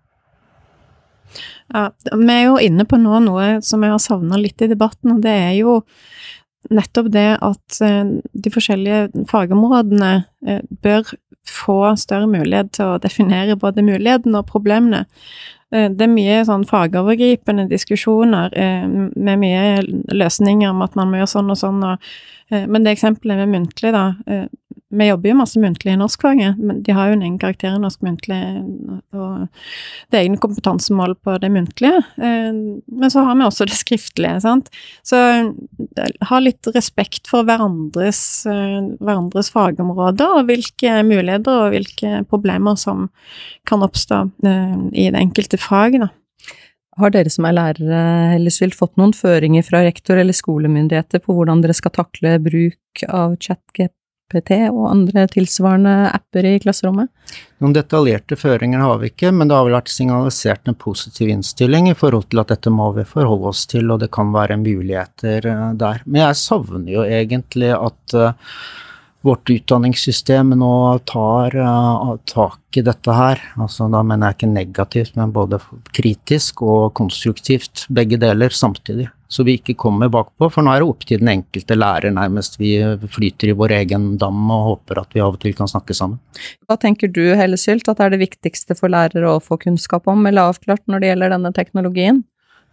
Ja, 1.73 1.89
Vi 2.13 2.31
er 2.31 2.45
jo 2.47 2.57
inne 2.63 2.87
på 2.87 2.99
nå 2.99 3.19
noe 3.25 3.57
som 3.65 3.83
jeg 3.83 3.93
har 3.93 4.01
savna 4.01 4.39
litt 4.39 4.61
i 4.63 4.71
debatten, 4.71 5.17
og 5.17 5.21
det 5.25 5.35
er 5.35 5.53
jo 5.59 5.81
nettopp 6.73 7.11
det 7.13 7.29
at 7.43 7.79
uh, 7.83 8.17
de 8.33 8.53
forskjellige 8.53 9.27
fagområdene 9.29 10.11
uh, 10.23 10.61
bør 10.83 11.13
få 11.47 11.95
større 11.99 12.27
mulighet 12.29 12.73
til 12.77 12.93
å 12.93 13.01
definere 13.01 13.57
både 13.59 13.85
mulighetene 13.85 14.41
og 14.41 14.49
problemene. 14.49 15.05
Eh, 15.75 15.89
det 15.91 16.05
er 16.05 16.11
mye 16.13 16.43
sånn 16.47 16.63
fagovergripende 16.67 17.67
diskusjoner 17.71 18.53
eh, 18.55 18.85
med 18.87 19.41
mye 19.41 19.81
løsninger 20.15 20.71
om 20.71 20.85
at 20.85 20.95
man 20.99 21.11
må 21.11 21.19
gjøre 21.19 21.33
sånn 21.33 21.51
og 21.51 21.59
sånn, 21.59 21.83
eh, 21.83 22.63
men 22.67 22.85
det 22.85 22.95
eksempelet 22.95 23.41
med 23.41 23.53
muntlig, 23.55 23.91
da 23.95 24.05
Vi 24.87 25.03
jobber 25.09 25.27
jo 25.29 25.35
masse 25.35 25.59
muntlig 25.59 25.91
i 25.91 25.99
norskfaget, 25.99 26.59
men 26.63 26.77
de 26.85 26.93
har 26.95 27.09
jo 27.09 27.15
en 27.17 27.23
egen 27.25 27.39
karakter 27.41 27.73
i 27.75 27.79
norsk 27.83 28.05
muntlig, 28.07 28.37
og 29.11 29.49
det 30.07 30.15
er 30.15 30.21
egne 30.21 30.39
kompetansemål 30.39 31.17
på 31.27 31.33
det 31.43 31.49
muntlige. 31.51 31.99
Men 32.15 33.11
så 33.11 33.25
har 33.27 33.35
vi 33.35 33.43
også 33.43 33.67
det 33.67 33.75
skriftlige, 33.75 34.37
sant. 34.45 34.71
Så 35.03 35.19
ha 36.29 36.39
litt 36.39 36.71
respekt 36.71 37.27
for 37.27 37.43
hverandres, 37.49 38.21
hverandres 38.47 39.51
fagområder, 39.51 40.39
og 40.39 40.47
hvilke 40.47 41.01
muligheter 41.03 41.65
og 41.65 41.75
hvilke 41.75 42.23
problemer 42.31 42.79
som 42.79 43.09
kan 43.67 43.83
oppstå 43.83 44.23
i 44.95 45.09
det 45.11 45.19
enkelte 45.19 45.59
fag, 45.59 45.99
da. 46.05 46.13
Har 46.97 47.11
dere 47.13 47.29
som 47.29 47.45
er 47.45 47.53
lærere, 47.59 48.01
Hellesvild, 48.31 48.73
fått 48.73 48.95
noen 48.97 49.11
føringer 49.13 49.67
fra 49.67 49.83
rektor 49.85 50.17
eller 50.17 50.33
skolemyndigheter 50.33 51.21
på 51.21 51.35
hvordan 51.35 51.59
dere 51.61 51.75
skal 51.77 51.93
takle 51.93 52.39
bruk 52.41 53.03
av 53.11 53.35
ChatGPT 54.27 54.69
og 54.71 54.89
andre 54.91 55.27
tilsvarende 55.27 56.11
apper 56.11 56.45
i 56.45 56.59
klasserommet? 56.59 57.09
Noen 57.59 57.73
detaljerte 57.73 58.35
føringer 58.35 58.79
har 58.79 58.99
vi 58.99 59.09
ikke, 59.11 59.31
men 59.31 59.47
det 59.47 59.55
har 59.55 59.65
vel 59.65 59.77
vært 59.77 59.89
signalisert 59.89 60.67
en 60.67 60.75
positiv 60.75 61.29
innstilling 61.29 61.89
i 61.89 61.95
forhold 61.95 62.29
til 62.29 62.41
at 62.41 62.51
dette 62.51 62.69
må 62.69 62.91
vi 62.93 63.05
forholde 63.07 63.47
oss 63.47 63.65
til, 63.67 63.89
og 63.91 64.01
det 64.01 64.11
kan 64.11 64.33
være 64.33 64.57
muligheter 64.57 65.47
eh, 65.47 65.71
der. 65.79 66.03
Men 66.05 66.27
jeg 66.27 66.41
savner 66.41 66.91
jo 66.91 67.05
egentlig 67.07 67.71
at 67.73 68.15
uh, 68.15 68.33
vårt 69.25 69.49
utdanningssystem 69.49 70.53
nå 70.59 70.73
tar 71.09 71.55
uh, 71.57 72.15
tak 72.27 72.77
i 72.77 72.83
dette 72.85 73.11
her. 73.11 73.41
Altså, 73.57 73.89
da 73.91 74.03
mener 74.03 74.27
jeg 74.27 74.37
ikke 74.37 74.53
negativt, 74.53 75.15
men 75.17 75.33
både 75.35 75.59
kritisk 75.95 76.61
og 76.61 76.93
konstruktivt. 76.99 77.87
Begge 77.89 78.19
deler 78.21 78.53
samtidig. 78.53 79.09
Så 79.27 79.43
vi 79.43 79.57
ikke 79.59 79.75
kommer 79.79 80.11
bakpå, 80.11 80.47
for 80.53 80.63
nå 80.63 80.71
er 80.71 80.83
det 80.83 80.87
opp 80.87 81.03
til 81.07 81.19
den 81.19 81.31
enkelte 81.33 81.75
lærer 81.75 82.13
nærmest. 82.15 82.55
Vi 82.61 82.77
flyter 83.11 83.51
i 83.51 83.57
vår 83.59 83.75
egen 83.81 84.13
dam 84.21 84.39
og 84.53 84.63
håper 84.71 85.01
at 85.03 85.11
vi 85.15 85.23
av 85.23 85.35
og 85.35 85.41
til 85.43 85.55
kan 85.57 85.69
snakke 85.69 85.95
sammen. 85.97 86.21
Hva 86.67 86.79
tenker 86.79 87.11
du, 87.11 87.23
Hellesylt, 87.35 87.89
at 87.91 87.99
er 88.03 88.13
det 88.13 88.21
viktigste 88.23 88.77
for 88.79 88.93
lærere 88.93 89.35
å 89.35 89.43
få 89.43 89.59
kunnskap 89.61 90.07
om 90.07 90.25
eller 90.29 90.53
avklart 90.53 90.85
når 90.87 91.03
det 91.03 91.11
gjelder 91.11 91.35
denne 91.35 91.53
teknologien? 91.55 92.23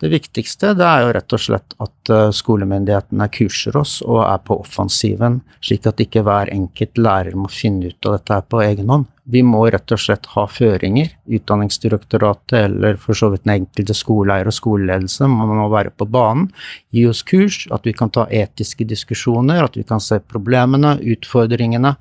Det 0.04 0.10
viktigste 0.12 0.74
det 0.76 0.84
er 0.84 1.00
jo 1.00 1.12
rett 1.16 1.32
og 1.32 1.40
slett 1.40 1.74
at 1.80 2.10
eh, 2.12 2.26
skolemyndighetene 2.36 3.24
kurser 3.32 3.78
oss 3.80 3.94
og 4.04 4.18
er 4.26 4.42
på 4.44 4.58
offensiven, 4.60 5.38
slik 5.64 5.88
at 5.88 6.02
ikke 6.04 6.20
hver 6.26 6.52
enkelt 6.52 7.00
lærer 7.00 7.32
må 7.40 7.48
finne 7.48 7.88
ut 7.88 8.08
av 8.10 8.18
dette 8.18 8.36
her 8.36 8.44
på 8.52 8.60
egen 8.66 8.92
hånd. 8.92 9.08
Vi 9.32 9.40
må 9.40 9.62
rett 9.72 9.96
og 9.96 10.02
slett 10.04 10.28
ha 10.34 10.44
føringer. 10.44 11.08
Utdanningsdirektoratet 11.38 12.58
eller 12.58 13.00
for 13.00 13.16
så 13.16 13.30
vidt 13.32 13.46
den 13.46 13.54
enkelte 13.54 13.96
skoleeier 13.96 14.52
og 14.52 14.58
skoleledelse 14.58 15.30
man 15.32 15.56
må 15.56 15.70
være 15.72 15.94
på 15.96 16.04
banen, 16.04 16.50
gi 16.92 17.06
oss 17.08 17.24
kurs, 17.24 17.62
at 17.72 17.88
vi 17.88 17.96
kan 17.96 18.12
ta 18.12 18.28
etiske 18.28 18.84
diskusjoner, 18.84 19.64
at 19.64 19.80
vi 19.80 19.88
kan 19.88 20.04
se 20.04 20.20
problemene, 20.20 20.98
utfordringene. 21.16 21.96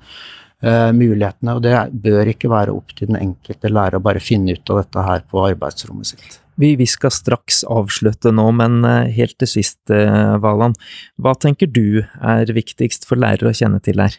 Uh, 0.64 0.88
mulighetene, 0.96 1.58
og 1.58 1.60
det 1.60 1.74
bør 2.04 2.30
ikke 2.30 2.48
være 2.48 2.72
opp 2.72 2.94
til 2.96 3.10
den 3.10 3.18
enkelte 3.20 3.68
lærer 3.68 3.98
å 3.98 4.04
bare 4.04 4.22
finne 4.22 4.54
ut 4.56 4.70
av 4.72 4.78
dette 4.80 5.04
her 5.04 5.26
på 5.28 5.42
arbeidsrommet 5.44 6.08
sitt. 6.14 6.38
Vi, 6.60 6.74
vi, 6.78 6.86
skal 6.86 7.12
straks 7.14 7.64
avslutte 7.66 8.30
nå, 8.34 8.46
men 8.54 8.84
eh, 8.86 9.10
helt 9.16 9.36
til 9.42 9.50
sist, 9.50 9.80
eh, 9.90 10.36
Valand, 10.42 10.78
hva 11.18 11.34
tenker 11.34 11.70
du 11.70 12.04
er 12.22 12.54
viktigst 12.54 13.08
for 13.08 13.18
lærere 13.18 13.50
å 13.50 13.58
kjenne 13.58 13.82
til 13.82 14.02
her? 14.02 14.16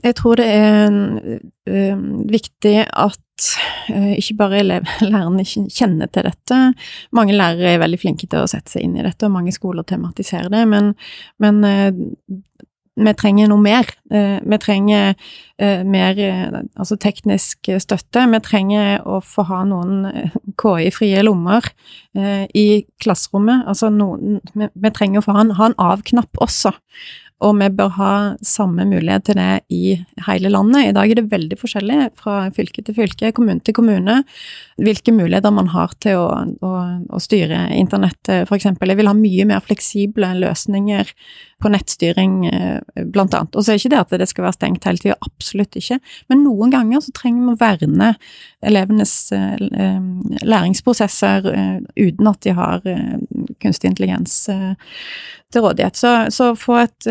Jeg 0.00 0.16
tror 0.16 0.38
det 0.40 0.46
er 0.48 0.94
uh, 0.94 2.02
viktig 2.30 2.76
at 2.88 3.48
uh, 3.90 4.12
ikke 4.14 4.36
bare 4.38 4.60
elev, 4.62 4.86
lærerne 5.12 5.44
kjenner 5.44 6.08
til 6.08 6.24
dette. 6.30 6.60
Mange 7.12 7.34
lærere 7.36 7.74
er 7.74 7.82
veldig 7.82 7.98
flinke 8.00 8.30
til 8.30 8.46
å 8.46 8.48
sette 8.48 8.72
seg 8.72 8.86
inn 8.86 8.94
i 8.96 9.04
dette, 9.04 9.26
og 9.26 9.34
mange 9.34 9.52
skoler 9.52 9.84
tematiserer 9.84 10.48
det, 10.54 10.62
men, 10.70 10.94
men 11.42 11.60
uh, 11.66 12.38
vi 13.06 13.14
trenger 13.18 13.48
noe 13.50 13.62
mer. 13.62 13.88
Eh, 14.12 14.38
vi 14.42 14.58
trenger 14.60 15.14
eh, 15.58 15.82
mer 15.86 16.18
eh, 16.20 16.58
altså 16.74 16.98
teknisk 17.00 17.70
støtte. 17.82 18.26
Vi 18.34 18.42
trenger 18.44 19.06
å 19.08 19.20
få 19.24 19.46
ha 19.50 19.62
noen 19.68 20.30
KI-frie 20.60 21.22
lommer 21.24 21.72
i 22.56 22.66
klasserommet. 23.02 23.66
Altså 23.70 23.90
noen 23.94 24.40
Vi 24.50 24.94
trenger 24.94 25.20
å 25.20 25.24
få 25.24 25.36
ha 25.36 25.44
en, 25.44 25.56
ha 25.58 25.70
en 25.70 25.80
av-knapp 25.80 26.40
også 26.42 26.74
og 27.40 27.56
vi 27.56 27.68
bør 27.72 27.92
ha 27.96 28.14
samme 28.44 28.84
mulighet 28.88 29.24
til 29.30 29.38
det 29.38 29.50
i 29.72 29.94
hele 30.26 30.50
landet. 30.52 30.90
I 30.90 30.96
dag 30.96 31.10
er 31.10 31.20
det 31.20 31.30
veldig 31.32 31.56
forskjellig 31.60 32.10
fra 32.20 32.42
fylke 32.56 32.84
til 32.84 32.96
fylke, 32.98 33.32
kommune 33.36 33.64
til 33.64 33.76
kommune, 33.76 34.18
hvilke 34.80 35.14
muligheter 35.16 35.54
man 35.56 35.70
har 35.72 35.94
til 36.04 36.20
å, 36.20 36.26
å, 36.60 36.72
å 37.08 37.22
styre 37.22 37.62
internettet, 37.78 38.44
f.eks. 38.44 38.68
Jeg 38.76 38.98
vil 39.00 39.08
ha 39.08 39.16
mye 39.16 39.48
mer 39.48 39.64
fleksible 39.64 40.34
løsninger 40.42 41.14
på 41.60 41.70
nettstyring, 41.72 42.46
eh, 42.46 43.04
blant 43.04 43.34
annet. 43.34 43.56
Og 43.56 43.64
så 43.64 43.72
er 43.72 43.80
ikke 43.80 43.92
det 43.92 44.00
at 44.00 44.14
det 44.22 44.28
skal 44.30 44.46
være 44.46 44.56
stengt 44.56 44.86
hele 44.88 45.02
tida, 45.02 45.16
absolutt 45.26 45.76
ikke, 45.80 46.00
men 46.32 46.44
noen 46.46 46.72
ganger 46.72 47.04
så 47.04 47.12
trenger 47.16 47.46
vi 47.46 47.54
å 47.54 47.60
verne 47.60 48.10
elevenes 48.70 49.14
eh, 49.36 50.00
læringsprosesser 50.46 51.50
eh, 51.52 51.76
uten 52.00 52.30
at 52.30 52.40
de 52.46 52.56
har 52.56 52.82
kunstig 53.60 53.90
intelligens 53.90 54.34
til 54.48 55.64
rådighet. 55.64 55.98
Så, 55.98 56.10
så 56.32 56.52
få, 56.58 56.78
et, 56.84 57.08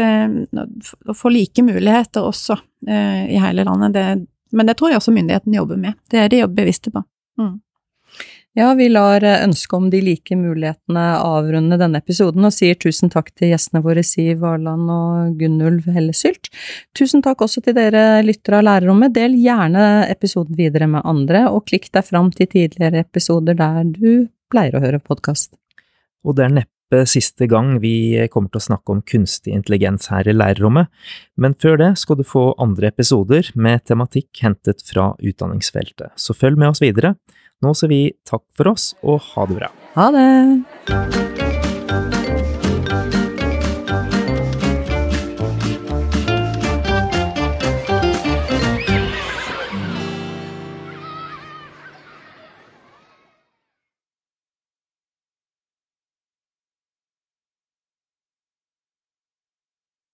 få 1.16 1.32
like 1.34 1.64
muligheter 1.66 2.26
også 2.26 2.58
i 2.90 3.38
hele 3.42 3.66
landet, 3.68 3.94
det, 3.94 4.06
men 4.56 4.70
det 4.70 4.78
tror 4.80 4.94
jeg 4.94 5.02
også 5.02 5.14
myndighetene 5.14 5.60
jobber 5.60 5.82
med. 5.82 5.98
Det 6.10 6.22
er 6.24 6.32
de 6.32 6.42
bevisste 6.48 6.94
på. 6.94 7.04
Mm. 7.40 7.58
Ja, 8.58 8.72
vi 8.74 8.88
lar 8.90 9.24
eh, 9.24 9.44
ønsket 9.46 9.76
om 9.78 9.90
de 9.94 10.00
like 10.02 10.34
mulighetene 10.36 11.04
avrunde 11.22 11.78
denne 11.78 12.00
episoden, 12.02 12.48
og 12.48 12.54
sier 12.56 12.80
tusen 12.82 13.12
takk 13.14 13.30
til 13.38 13.52
gjestene 13.52 13.84
våre 13.86 14.02
Siv 14.06 14.42
Varland 14.42 14.90
og 14.90 15.36
Gunnulf 15.38 15.86
Hellesylt. 15.94 16.50
Tusen 16.98 17.22
takk 17.26 17.44
også 17.46 17.62
til 17.66 17.78
dere 17.78 18.24
lyttere 18.26 18.60
av 18.60 18.66
Lærerrommet. 18.66 19.14
Del 19.14 19.38
gjerne 19.38 19.86
episoden 20.10 20.58
videre 20.58 20.90
med 20.90 21.06
andre, 21.06 21.46
og 21.54 21.68
klikk 21.70 21.92
deg 21.94 22.10
fram 22.10 22.34
til 22.34 22.50
tidligere 22.50 23.06
episoder 23.06 23.58
der 23.60 23.84
du 23.86 24.28
pleier 24.50 24.80
å 24.80 24.84
høre 24.84 25.04
podkast. 25.04 25.54
Og 26.26 26.40
det 26.40 26.48
er 26.48 26.56
neppe 26.58 27.06
siste 27.06 27.46
gang 27.46 27.76
vi 27.84 28.18
kommer 28.34 28.50
til 28.50 28.64
å 28.64 28.66
snakke 28.66 28.96
om 28.96 29.04
kunstig 29.06 29.54
intelligens 29.54 30.10
her 30.10 30.26
i 30.26 30.34
lærerrommet, 30.34 30.90
men 31.38 31.54
før 31.54 31.78
det 31.78 31.92
skal 32.02 32.18
du 32.18 32.26
få 32.26 32.48
andre 32.58 32.90
episoder 32.90 33.54
med 33.54 33.86
tematikk 33.86 34.42
hentet 34.42 34.82
fra 34.90 35.12
utdanningsfeltet, 35.22 36.18
så 36.18 36.34
følg 36.34 36.58
med 36.58 36.74
oss 36.74 36.82
videre. 36.82 37.14
Nå 37.60 37.74
sier 37.76 37.92
vi 37.92 38.04
takk 38.28 38.46
for 38.56 38.72
oss, 38.72 38.94
og 39.04 39.20
ha 39.34 39.50
det 39.50 39.60
bra. 39.60 39.74
Ha 39.98 40.10
det! 40.16 41.39